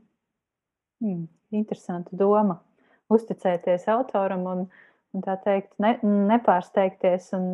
Mm. 1.03 1.27
Interesanta 1.53 2.17
doma. 2.17 2.61
Uzticēties 3.13 3.91
autoram 3.93 4.47
un 4.49 4.63
un 4.63 4.69
tā 5.21 5.37
teikt, 5.45 5.73
ne, 5.83 5.97
nepārsteigties 6.31 7.33
un 7.37 7.49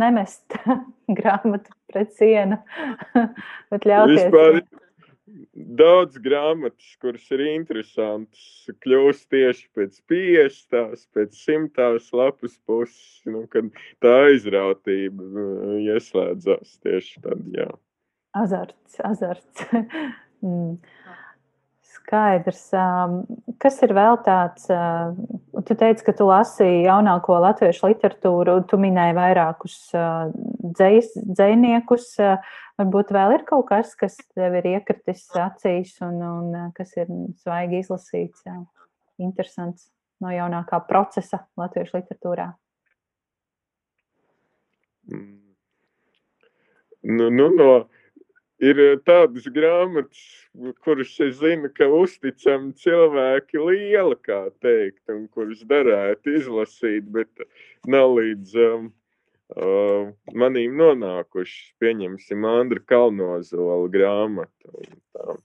nemest 0.00 0.58
grāmatu 1.18 1.72
pret 1.92 2.12
sienu, 2.18 2.58
bet 3.72 3.88
ļauties. 3.88 4.26
Vispār, 4.26 4.60
daudz 5.54 6.18
grāmatas, 6.22 6.92
kuras 7.02 7.24
ir 7.34 7.42
interesantas, 7.48 8.44
kļūst 8.84 9.28
tieši 9.32 9.66
pēc 9.76 9.98
piestās, 10.10 11.06
pēc 11.16 11.36
simtās 11.38 12.10
lapas 12.16 12.56
puses, 12.68 13.22
nu, 13.28 13.46
kad 13.52 13.70
tā 14.04 14.14
aizrautība 14.28 15.26
uh, 15.26 15.74
ieslēdzās 15.82 16.78
tieši 16.84 17.24
tad, 17.24 17.42
jā. 17.56 17.68
Azarts, 18.36 19.00
azarts. 19.00 19.66
mm. 20.44 20.76
Skaidrs. 22.06 22.68
Kas 23.58 23.80
ir 23.82 23.92
vēl 23.96 24.20
tāds? 24.22 24.68
Tu 25.66 25.74
teici, 25.74 26.04
ka 26.06 26.12
tu 26.14 26.28
lasīji 26.28 26.84
jaunāko 26.86 27.40
latviešu 27.42 27.90
literatūru, 27.90 28.60
tu 28.70 28.78
minēji 28.78 29.16
vairākus 29.16 29.78
dzējas, 29.90 31.16
dzējniekus. 31.26 32.12
Varbūt 32.78 33.10
vēl 33.16 33.34
ir 33.38 33.44
kaut 33.48 33.66
kas, 33.72 33.96
kas 33.98 34.20
tev 34.36 34.54
ir 34.60 34.68
iekritis 34.76 35.24
acīs 35.40 35.96
un, 36.04 36.20
un 36.22 36.70
kas 36.76 36.94
ir 37.00 37.10
svaigi 37.42 37.82
izlasīts, 37.82 38.44
interesants 39.18 39.88
no 40.22 40.30
jaunākā 40.30 40.78
procesa 40.86 41.42
latviešu 41.58 41.98
literatūrā. 41.98 42.52
Mm. 45.10 45.42
Nu, 47.06 47.30
nu, 47.30 47.50
no 47.54 47.70
ir 48.62 48.80
tādas 49.06 49.46
grāmatas, 49.52 50.22
kuras 50.84 51.12
es 51.20 51.38
zinu, 51.40 51.70
ka 51.76 51.88
uzticami 51.92 52.72
cilvēki 52.80 53.60
liela, 53.60 54.16
kā 54.16 54.46
teikt, 54.64 55.02
un 55.12 55.26
kuras 55.28 55.64
derētu 55.68 56.36
izlasīt, 56.38 57.10
bet 57.12 57.46
nav 57.86 58.16
līdz 58.16 58.56
um, 58.64 58.88
uh, 59.56 60.08
manīm 60.32 60.78
nonākušas, 60.80 61.74
pieņemsim, 61.82 62.48
Andra 62.48 62.82
Kalnozola 62.88 63.92
grāmatu. 63.92 64.72
Un 64.80 64.98
tā. 65.12 65.38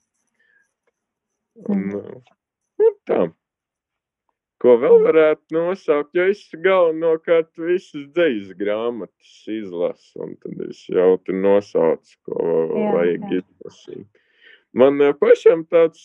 Un, 1.75 1.87
uh, 1.99 2.95
tā. 3.09 3.25
Ko 4.61 4.75
vēl 4.77 4.99
varētu 5.07 5.55
nosaukt? 5.55 6.11
Jo 6.13 6.27
es 6.29 6.43
galvenokārt 6.61 7.49
visas 7.57 8.05
dzīslas 8.13 8.53
grāmatas 8.59 9.31
izlasu, 9.49 10.21
un 10.21 10.35
tad 10.43 10.59
es 10.67 10.83
jau 10.85 11.15
tur 11.25 11.39
nosaucu, 11.41 12.17
ko 12.29 12.43
jā, 12.45 12.91
vajag 12.93 13.25
jā. 13.25 13.39
izlasīt. 13.41 14.21
Man 14.77 15.01
pašam 15.19 15.65
tāds, 15.65 16.03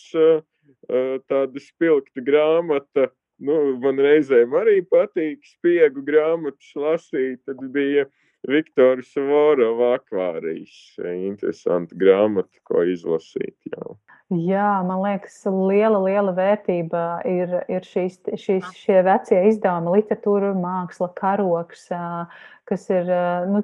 tāda 1.29 1.61
spilgta 1.61 2.23
grāmata, 2.25 3.11
nu, 3.37 3.77
man 3.83 4.01
reizēm 4.01 4.57
arī 4.57 4.79
patīk 4.89 5.45
spiegu 5.45 6.01
grāmatas 6.07 6.73
lasīt, 6.73 7.43
tad 7.45 7.61
bija 7.75 8.07
Viktora 8.47 9.05
Savorova 9.05 9.93
akvārijas. 9.99 10.97
Interesanta 11.13 11.97
grāmata, 11.99 12.57
ko 12.65 12.81
izlasīt 12.89 13.69
jau. 13.69 13.99
Jā, 14.27 14.81
man 14.83 14.99
liekas, 15.05 15.37
liela, 15.47 16.01
liela 16.03 16.33
vērtība 16.35 17.01
ir, 17.31 17.51
ir 17.71 17.85
šīs, 17.87 18.17
šīs, 18.35 18.73
šie 18.75 18.97
vecie 19.07 19.37
izdevumi, 19.47 19.93
literatūra, 19.93 20.49
māksla, 20.51 21.07
karoks, 21.15 21.85
kas 22.67 22.81
ir, 22.91 23.07
nu, 23.47 23.61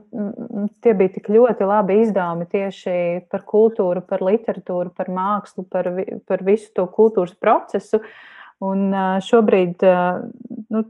tie 0.80 0.94
bija 0.96 1.12
tik 1.18 1.26
ļoti 1.36 1.68
labi 1.68 1.98
izdevumi 2.06 2.48
tieši 2.48 2.94
par 3.28 3.44
kultūru, 3.50 4.06
par 4.08 4.24
literatūru, 4.24 4.94
par 4.96 5.12
mākslu, 5.12 5.66
par, 5.68 5.90
par 6.32 6.46
visu 6.48 6.70
to 6.80 6.86
kultūras 6.96 7.36
procesu. 7.36 8.00
Un 8.64 8.96
šobrīd 9.28 9.84
nu, 9.84 10.84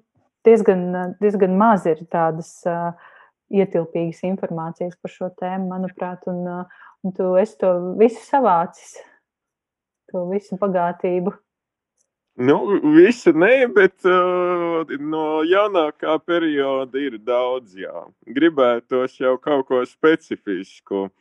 diezgan, 0.46 1.16
diezgan 1.18 1.58
maz 1.58 1.88
ir 1.90 2.04
tādas 2.14 2.60
ietilpīgas 3.50 4.22
informācijas 4.30 4.94
par 5.02 5.16
šo 5.16 5.32
tēmu, 5.42 5.72
manuprāt, 5.74 6.30
un, 6.30 6.46
un 7.02 7.18
tu 7.18 7.32
esi 7.42 7.58
to 7.66 7.74
visu 7.98 8.22
savācis 8.28 9.02
to 10.14 10.28
visu 10.30 10.60
bagātību? 10.62 11.34
Nu, 12.34 12.56
visu 12.96 13.30
nē, 13.38 13.68
bet 13.76 14.08
uh, 14.10 14.90
no 14.98 15.26
jaunākā 15.46 16.16
perioda 16.26 16.98
ir 16.98 17.20
daudz. 17.22 17.76
Jā. 17.78 18.08
Gribētos 18.26 19.20
jau 19.20 19.36
kaut 19.38 19.68
ko 19.70 19.84
specifisku. 19.86 21.12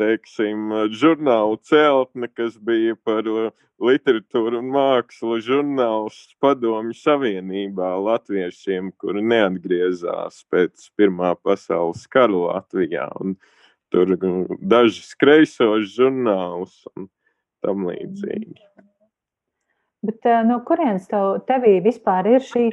Teiksim, 0.00 0.72
žurnāla 0.90 1.58
celtne, 1.68 2.26
kas 2.32 2.56
bija 2.56 2.96
par 3.04 3.28
uh, 3.28 3.52
literatūru 3.84 4.62
un 4.62 4.70
mākslu, 4.72 5.36
žurnāls 5.44 6.16
Padomju 6.40 6.96
Savienībā 6.96 7.92
latviešiem, 8.00 8.88
kuri 8.96 9.20
neatgriezās 9.20 10.40
pēc 10.48 10.88
Pirmā 10.96 11.34
pasaules 11.44 12.08
kara 12.08 12.40
Latvijā. 12.40 13.10
Un 13.20 13.36
tur 13.92 14.16
uh, 14.16 14.56
daži 14.64 15.04
kreisos 15.20 15.92
žurnālus. 15.92 16.80
Un, 16.96 17.10
tam 17.64 17.88
līdzīgi. 17.88 18.60
Bet 20.04 20.26
eh, 20.28 20.42
no 20.44 20.58
kurienes 20.68 21.06
tev, 21.08 21.38
tevī 21.48 21.78
vispār 21.84 22.28
ir 22.34 22.44
šī 22.44 22.66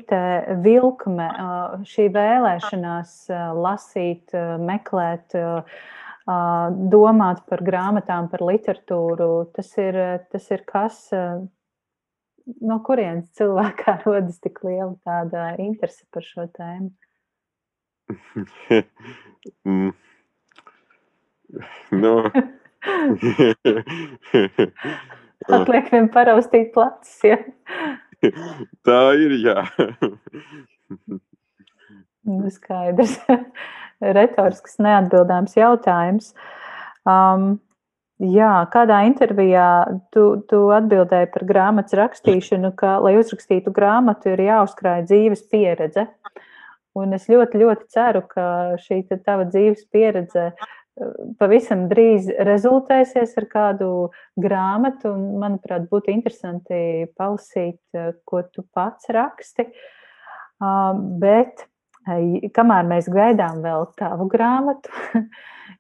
vilkme, 0.65 1.27
eh, 1.31 1.85
šī 1.87 2.09
vēlēšanās 2.15 3.15
eh, 3.31 3.47
lasīt, 3.55 4.35
meklēt, 4.59 5.37
domāt 6.91 7.39
par 7.49 7.63
grāmatām, 7.65 8.27
par 8.31 8.43
literatūru? 8.45 9.29
Tas 9.55 9.71
ir, 9.81 9.97
tas 10.31 10.45
ir 10.53 10.61
kas, 10.69 10.99
no 12.61 12.77
kurienes 12.85 13.31
cilvēkā 13.39 13.97
rodas 14.05 14.37
tik 14.43 14.61
liela 14.67 14.93
tāda 15.07 15.55
interese 15.59 16.05
par 16.13 16.27
šo 16.27 16.45
tēmu? 16.59 16.91
mm. 19.65 19.91
no. 22.03 22.15
Atliek 25.51 25.89
vien 25.93 26.07
paraustīt 26.13 26.71
plecs, 26.75 27.17
ja? 27.25 27.37
Tā 28.87 29.01
ir, 29.17 29.33
jā. 29.41 29.65
Nu, 32.27 32.51
skaidrs. 32.53 33.17
Retorisks 34.17 34.79
neatbildāms 34.81 35.53
jautājums. 35.57 36.31
Um, 37.05 37.59
jā, 38.21 38.53
kādā 38.73 39.03
intervijā 39.05 39.67
tu, 40.13 40.23
tu 40.49 40.57
atbildēji 40.73 41.29
par 41.33 41.45
grāmatas 41.49 41.97
rakstīšanu, 41.97 42.73
ka, 42.77 42.97
lai 43.05 43.13
uzrakstītu 43.19 43.73
grāmatu, 43.73 44.33
ir 44.33 44.41
jāuzkrāj 44.47 45.05
dzīves 45.09 45.45
pieredze. 45.53 46.07
Un 46.97 47.15
es 47.15 47.29
ļoti, 47.31 47.61
ļoti 47.61 47.85
ceru, 47.93 48.21
ka 48.27 48.45
šī 48.83 49.05
tava 49.23 49.45
dzīves 49.47 49.85
pieredze 49.93 50.49
uh, 50.49 50.71
pavisam 51.39 51.85
drīz 51.91 52.29
rezultēsies 52.45 53.33
ar 53.39 53.47
kādu 53.51 53.89
grāmatu. 54.39 55.13
Un, 55.15 55.39
manuprāt, 55.41 55.87
būtu 55.91 56.13
interesanti 56.13 57.07
palasīt, 57.17 57.81
ko 58.27 58.43
tu 58.51 58.65
pats 58.75 59.11
raksti. 59.13 59.67
Bet 61.21 61.65
kamēr 62.55 62.87
mēs 62.89 63.09
gaidām 63.13 63.61
vēl 63.63 63.87
tavu 63.99 64.27
grāmatu, 64.29 64.93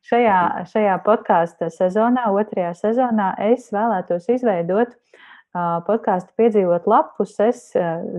šajā, 0.09 0.39
šajā 0.69 0.97
podkāstu 1.05 1.71
sezonā, 1.73 2.27
otrajā 2.29 2.75
sezonā, 2.77 3.33
es 3.51 3.71
vēlētos 3.73 4.29
izveidot 4.29 4.93
podkāstu 5.87 6.31
piedzīvot 6.39 6.85
lapuses 6.87 7.71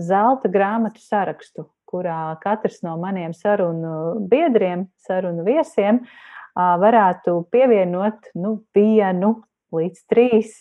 zelta 0.03 0.51
grāmatu 0.51 1.01
sarakstu, 1.01 1.65
kurā 1.89 2.35
katrs 2.43 2.83
no 2.85 2.97
maniem 3.01 3.33
sarunu 3.33 4.19
biedriem, 4.29 4.85
sarunu 5.07 5.45
viesiem 5.47 6.03
uh, 6.03 6.32
varētu 6.55 7.37
pievienot 7.53 8.33
nu, 8.39 8.57
vienu 8.75 9.35
līdz 9.73 10.03
trīs 10.09 10.59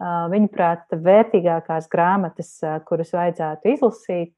viņuprāt, 0.00 0.86
vērtīgākās 0.96 1.88
grāmatas, 1.92 2.54
kuras 2.88 3.12
vajadzētu 3.12 3.74
izlasīt 3.74 4.32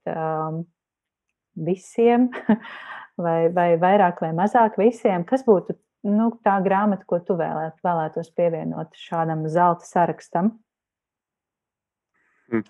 visiem, 1.54 2.28
vai, 3.24 3.46
vai 3.54 3.68
vairāk 3.78 4.24
vai 4.24 4.32
mazāk 4.34 4.78
visiem. 4.80 5.26
Kas 5.28 5.46
būtu 5.46 5.76
nu, 6.10 6.32
tā 6.42 6.56
grāmata, 6.64 7.06
ko 7.06 7.20
tu 7.22 7.36
vēlēt, 7.38 7.78
vēlētos 7.86 8.32
pievienot 8.34 8.98
šādam 8.98 9.46
zelta 9.52 9.86
sarakstam? 9.86 10.56
Mm. 12.52 12.66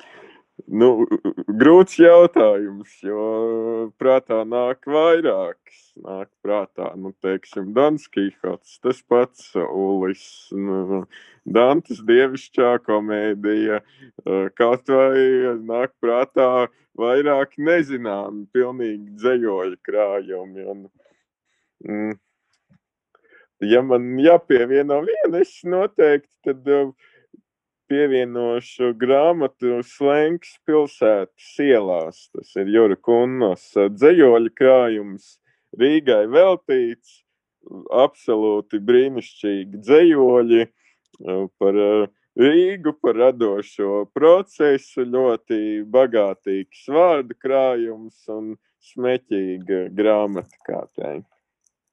Nu, 0.72 1.06
grūts 1.48 1.96
jautājums, 2.00 2.92
jo 3.04 3.22
prātā 4.00 4.42
nāk 4.48 4.84
vairākas. 4.88 5.78
Nāk 6.04 6.28
prātā, 6.44 6.90
nu, 6.96 7.12
teiksim, 7.24 7.72
Dans 7.76 8.04
Kihots, 8.12 8.78
tas 8.84 9.02
pats 9.08 9.50
Ulis, 9.56 10.24
nu, 10.56 11.02
Dantas 11.44 12.00
dievišķā 12.08 12.70
komēdija, 12.86 13.82
kaut 14.56 14.92
vai 14.92 15.56
nāk 15.60 15.92
prātā 16.00 16.68
vairāk 17.00 17.58
nezināmi, 17.60 18.46
pilnīgi 18.52 19.16
dzējoļi 19.20 19.80
krājumi. 19.88 20.66
Un, 20.72 20.84
mm, 21.88 22.18
ja 23.72 23.84
man 23.84 24.12
jāpievieno 24.20 25.00
viena, 25.08 25.40
es 25.44 25.58
noteikti 25.64 26.32
tad. 26.48 26.68
Uh, 26.68 27.10
pievienošu 27.92 28.94
grāmatu 28.96 29.82
Slēngas 29.84 30.54
pilsētas 30.64 31.50
ielās. 31.60 32.24
Tas 32.32 32.54
ir 32.56 32.70
Jura 32.72 32.96
Kunnas 32.96 33.66
dzējoļa 33.76 34.52
krājums 34.56 35.34
Rīgai 35.76 36.24
veltīts. 36.32 37.20
Absolūti 37.94 38.80
brīnišķīgi 38.82 39.82
dzējoļi 39.84 40.64
par 41.60 41.78
Rīgu, 42.42 42.94
par 43.04 43.18
radošo 43.20 44.06
procesu, 44.16 45.04
ļoti 45.04 45.84
bagātīgs 45.92 46.86
vārdu 46.90 47.36
krājums 47.36 48.24
un 48.32 48.54
smeķīga 48.88 49.84
grāmata, 49.94 50.56
kā 50.64 50.80
teikt. 50.96 51.28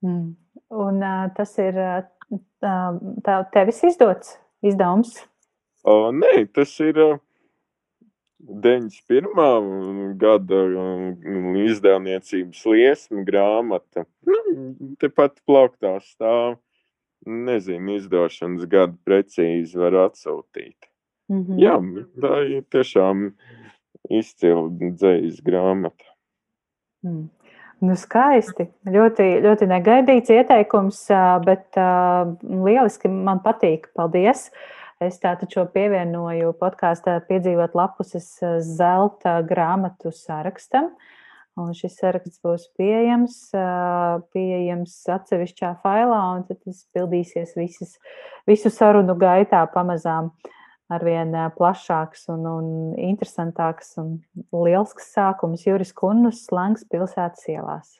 Mm. 0.02 0.32
Un 0.80 1.04
uh, 1.04 1.28
tas 1.36 1.52
ir 1.60 1.76
uh, 1.84 3.44
tevis 3.52 3.84
izdots 3.92 4.38
izdevums? 4.64 5.20
O, 5.90 6.12
nē, 6.14 6.44
tas 6.54 6.76
ir 6.86 7.00
91. 8.40 10.14
gada 10.22 10.60
izdevniecības 11.66 12.62
liesma 12.70 13.24
grāmata. 13.28 14.06
Nu, 14.28 14.38
tepat 15.02 15.42
plauktā 15.50 15.98
stāv. 16.06 16.60
Nezinu, 17.28 17.98
izdošanas 17.98 18.64
gadu 18.72 18.96
precīzi 19.04 19.76
var 19.82 19.98
atsūtīt. 20.06 20.88
Mm 21.30 21.42
-hmm. 21.44 21.58
Jā, 21.60 21.76
tā 22.24 22.38
ir 22.48 22.64
tiešām 22.72 23.34
izcila 24.10 24.70
dzējas 24.72 25.42
grāmata. 25.44 26.08
Mm. 27.04 27.28
Nu, 27.80 27.96
skaisti. 27.96 28.68
Ļoti, 28.88 29.28
ļoti 29.44 29.68
negaidīts 29.68 30.32
ieteikums, 30.36 31.06
bet 31.46 31.78
uh, 31.80 32.34
lieliski 32.44 33.08
man 33.08 33.40
patīk. 33.40 33.88
Paldies! 33.96 34.50
Es 35.00 35.16
tātad 35.24 35.48
šo 35.54 35.64
pievienoju 35.72 36.52
podkāstā 36.60 37.14
piedzīvot 37.30 37.76
lapuses 37.78 38.34
zelta 38.68 39.38
grāmatu 39.48 40.12
sarakstam. 40.12 40.90
Un 41.60 41.72
šis 41.76 41.96
saraksts 42.02 42.42
būs 42.44 42.66
pieejams, 42.80 43.38
pieejams 44.36 44.98
atsevišķā 45.16 45.72
failā, 45.84 46.20
un 46.36 46.44
tas 46.48 46.84
pildīsies 46.96 47.56
visas, 47.56 47.96
visu 48.48 48.72
sarunu 48.72 49.16
gaitā 49.20 49.64
pamazām. 49.72 50.34
Arvien 50.92 51.32
plašāks 51.56 52.26
un, 52.34 52.44
un 52.50 52.70
interesantāks 52.98 53.94
un 54.02 54.16
liels 54.52 54.96
sākums 55.06 55.64
Juris 55.68 55.94
Kunnus 55.96 56.44
slangs 56.48 56.84
pilsētas 56.90 57.46
ielās. 57.54 58.00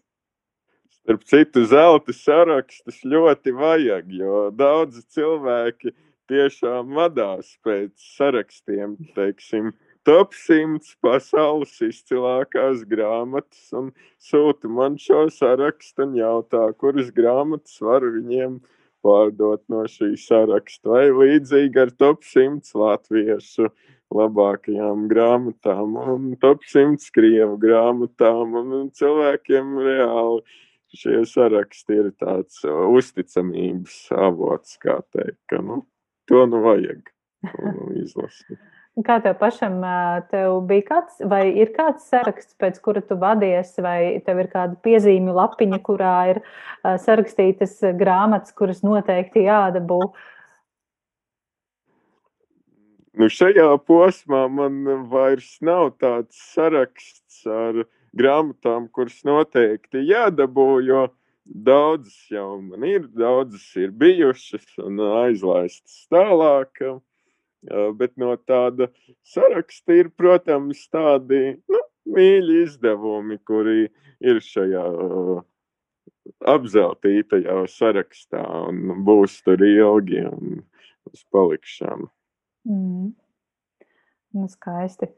Starp 1.00 1.24
citu, 1.30 1.64
zelta 1.70 2.16
sarakstus 2.16 3.04
ļoti 3.08 3.54
vajag, 3.56 4.10
jo 4.20 4.48
daudzi 4.52 5.06
cilvēki 5.16 5.94
tiešām 6.30 6.96
vadās 6.98 7.52
pēc 7.66 7.94
sarakstiem, 8.18 8.96
teiksim, 9.18 9.74
top 10.08 10.34
100 10.38 10.96
pasaules 11.04 11.76
izcilākās 11.86 12.86
grāmatas 12.90 13.70
un 13.76 13.92
sūta 14.22 14.72
man 14.72 14.98
šo 15.02 15.28
sarakstu 15.34 16.08
un 16.08 16.18
jautā, 16.18 16.70
kuras 16.80 17.12
grāmatas 17.16 17.82
var 17.84 18.06
viņiem 18.06 18.60
pārdot 19.06 19.64
no 19.72 19.86
šī 19.90 20.14
saraksta, 20.20 20.90
vai 20.92 21.06
līdzīgi 21.12 21.84
ar 21.84 21.94
top 22.00 22.26
100 22.28 22.76
latviešu 22.80 23.70
labākajām 24.16 25.06
grāmatām 25.12 26.00
un 26.02 26.32
top 26.42 26.66
100 26.68 27.12
krievu 27.14 27.60
grāmatām. 27.62 28.58
Un 28.60 28.90
cilvēkiem 28.96 29.78
reāli 29.86 30.42
šie 30.98 31.22
saraksti 31.30 32.00
ir 32.02 32.12
tāds 32.18 32.64
uzticamības 32.66 34.02
avots, 34.18 34.78
kā 34.82 35.00
teikt, 35.14 35.40
ka 35.52 35.62
nu, 35.62 35.84
to 36.30 36.46
nu 36.50 36.62
vajag 36.64 37.10
izlasīt. 37.98 38.60
Kā 39.06 39.20
tev 39.24 39.38
pašam 39.40 39.78
tev 40.32 40.58
bija 40.68 40.84
kāds, 40.90 41.20
vai 41.32 41.44
ir 41.62 41.70
kāds 41.76 42.10
saraksts, 42.10 42.58
pēc 42.60 42.80
kura 42.84 43.04
tu 43.06 43.16
vadies, 43.20 43.72
vai 43.80 44.20
tev 44.26 44.42
ir 44.44 44.50
kāda 44.52 44.76
piezīmju 44.84 45.36
lapiņa, 45.38 45.80
kurā 45.86 46.16
ir 46.34 46.42
sarakstītas 47.06 47.78
grāmatas, 48.00 48.52
kuras 48.58 48.82
noteikti 48.84 49.46
jādabū? 49.46 50.02
Nu 53.20 53.30
šajā 53.32 53.70
posmā 53.88 54.46
man 54.52 54.84
vairs 55.12 55.58
nav 55.64 55.94
tāds 56.02 56.36
saraksts 56.52 57.46
ar 57.48 57.86
grāmatām, 58.20 58.90
kuras 58.92 59.22
noteikti 59.28 60.04
jādabū, 60.10 60.68
jo 60.84 61.08
daudzas 61.50 62.18
jau 62.32 62.62
man 62.62 62.86
ir, 62.88 63.08
daudzas 63.14 63.66
ir 63.80 63.92
bijušas 63.92 64.66
un 64.86 65.00
aizlaistas 65.24 66.06
tālāk. 66.14 66.84
Bet 68.00 68.14
no 68.16 68.32
tāda 68.48 68.88
saraksta 69.28 69.98
ir, 70.00 70.10
protams, 70.16 70.86
tādi 70.94 71.58
nu, 71.68 71.82
mīļi 72.08 72.62
izdevumi, 72.64 73.36
kuri 73.44 73.90
ir 74.24 74.40
šajā 74.44 74.86
apzeltītajā 76.54 77.58
sarakstā 77.74 78.46
un 78.70 79.04
būs 79.04 79.42
tur 79.44 79.64
ilgi 79.66 80.24
un 80.30 80.62
uz 81.10 81.26
palikšanu. 81.34 82.08
Mm. 82.70 83.12
Nu, 84.38 84.48
skaisti. 84.48 85.10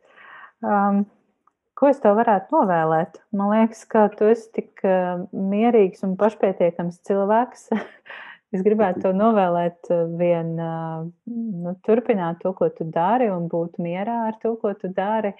Um, 0.63 1.03
ko 1.81 1.89
es 1.89 2.01
tev 2.03 2.19
varētu 2.21 2.53
novēlēt? 2.53 3.17
Man 3.33 3.51
liekas, 3.55 3.85
ka 3.89 4.05
tu 4.13 4.29
esi 4.29 4.51
tik 4.61 4.85
uh, 4.85 5.25
mierīgs 5.33 6.05
un 6.05 6.13
pašpietiekams 6.21 7.01
cilvēks. 7.09 7.71
Es 8.51 8.63
gribētu 8.65 9.05
to 9.05 9.13
novēlēt, 9.15 9.87
eh, 9.87 10.07
vien 10.19 10.55
eh, 10.59 11.03
nu, 11.63 11.73
turpināt 11.87 12.41
to, 12.43 12.51
ko 12.57 12.67
tu 12.75 12.83
dari, 12.83 13.29
un 13.31 13.47
būt 13.51 13.79
mierā 13.79 14.25
ar 14.27 14.39
to, 14.43 14.57
ko 14.59 14.73
tu 14.75 14.91
dari. 14.91 15.31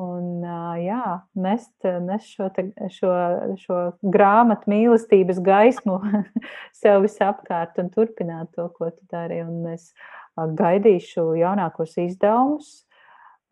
Un, 0.00 0.42
eh, 0.42 0.80
jā, 0.88 1.04
nest, 1.38 1.72
nest 2.08 2.34
šo, 2.34 2.48
te, 2.56 2.66
šo, 2.90 3.12
šo 3.60 3.78
grāmatu 4.02 4.70
mīlestības 4.72 5.38
gaismu 5.46 6.00
sev 6.80 7.04
visapkārt 7.06 7.78
un 7.78 7.92
turpināt 7.94 8.50
to, 8.58 8.66
ko 8.74 8.90
tu 8.90 9.06
dari. 9.12 9.44
Un 9.46 9.70
es 9.76 9.92
gaidīšu 10.34 11.30
jaunākos 11.38 11.94
izdevumus. 12.02 12.80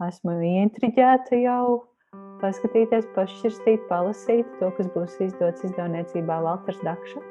Esmu 0.08 0.40
intriģēta 0.46 1.38
jau 1.38 1.87
paskatīties, 2.42 3.06
pašķirstīt, 3.16 3.84
palasīt 3.90 4.48
to, 4.60 4.70
kas 4.76 4.88
būs 4.94 5.18
izdots 5.24 5.64
izdevniecībā 5.66 6.40
Valters 6.44 6.80
Dakša. 6.86 7.22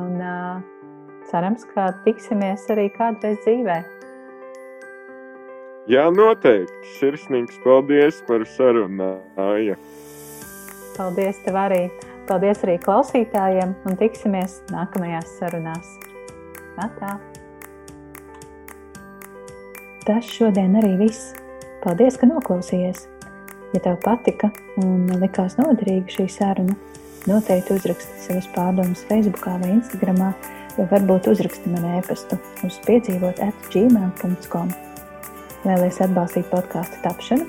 Un 0.00 0.20
uh, 0.22 0.60
cerams, 1.30 1.66
ka 1.74 1.90
tiksimies 2.06 2.66
arī 2.72 2.88
kādreiz 2.94 3.40
dzīvē. 3.44 3.80
Jā, 5.90 6.06
noteikti. 6.14 6.92
Sirsnīgs 6.98 7.58
paldies 7.64 8.20
par 8.28 8.44
sarunu. 8.46 9.16
Paldies 10.96 11.40
tev 11.46 11.58
arī. 11.58 11.82
Paldies 12.28 12.62
arī 12.62 12.76
klausītājiem 12.84 13.74
un 13.88 13.98
tiksimies 13.98 14.60
nākamajās 14.70 15.32
sarunās. 15.40 15.96
Atā. 16.80 17.16
Tas 20.06 20.28
šodien 20.30 20.78
arī 20.78 20.94
viss. 21.00 21.32
Paldies, 21.80 22.20
ka 22.20 22.28
noklausījies! 22.28 23.08
Ja 23.74 23.82
tev 23.84 24.00
patika 24.02 24.50
un 24.82 25.04
likās 25.20 25.54
noderīga 25.60 26.10
šī 26.10 26.26
saruna, 26.32 26.74
Noteikti 27.28 27.74
uzraksti 27.76 28.22
savas 28.24 28.46
pārdomas 28.54 29.02
Facebook 29.08 29.44
vai 29.44 29.74
Instagram, 29.74 30.20
vai 30.76 30.86
varbūt 30.88 31.26
uzraksti 31.28 31.68
man 31.68 31.84
e-pastu 31.98 32.38
uz 32.64 32.78
piedzīvot 32.86 33.42
atgmail.com. 33.44 34.68
Vēlēs 35.66 36.00
atbalstīt 36.00 36.46
podkāstu 36.48 36.96
tapšanu? 37.04 37.44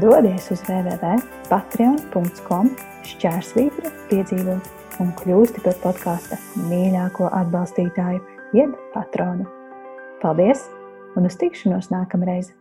Dodies 0.00 0.48
uz 0.54 0.60
www.patreon.com 0.64 2.66
šķērsvītra 3.08 3.88
piedzīvot 4.08 4.64
un 5.04 5.08
kļūsti 5.20 5.58
par 5.66 5.76
podkāsta 5.84 6.36
mīļāko 6.70 7.24
atbalstītāju, 7.42 8.20
jeb 8.56 8.70
patronu. 8.96 9.44
Paldies 10.24 10.60
un 11.16 11.22
uz 11.28 11.34
tikšanos 11.40 11.86
nākamreiz! 11.92 12.57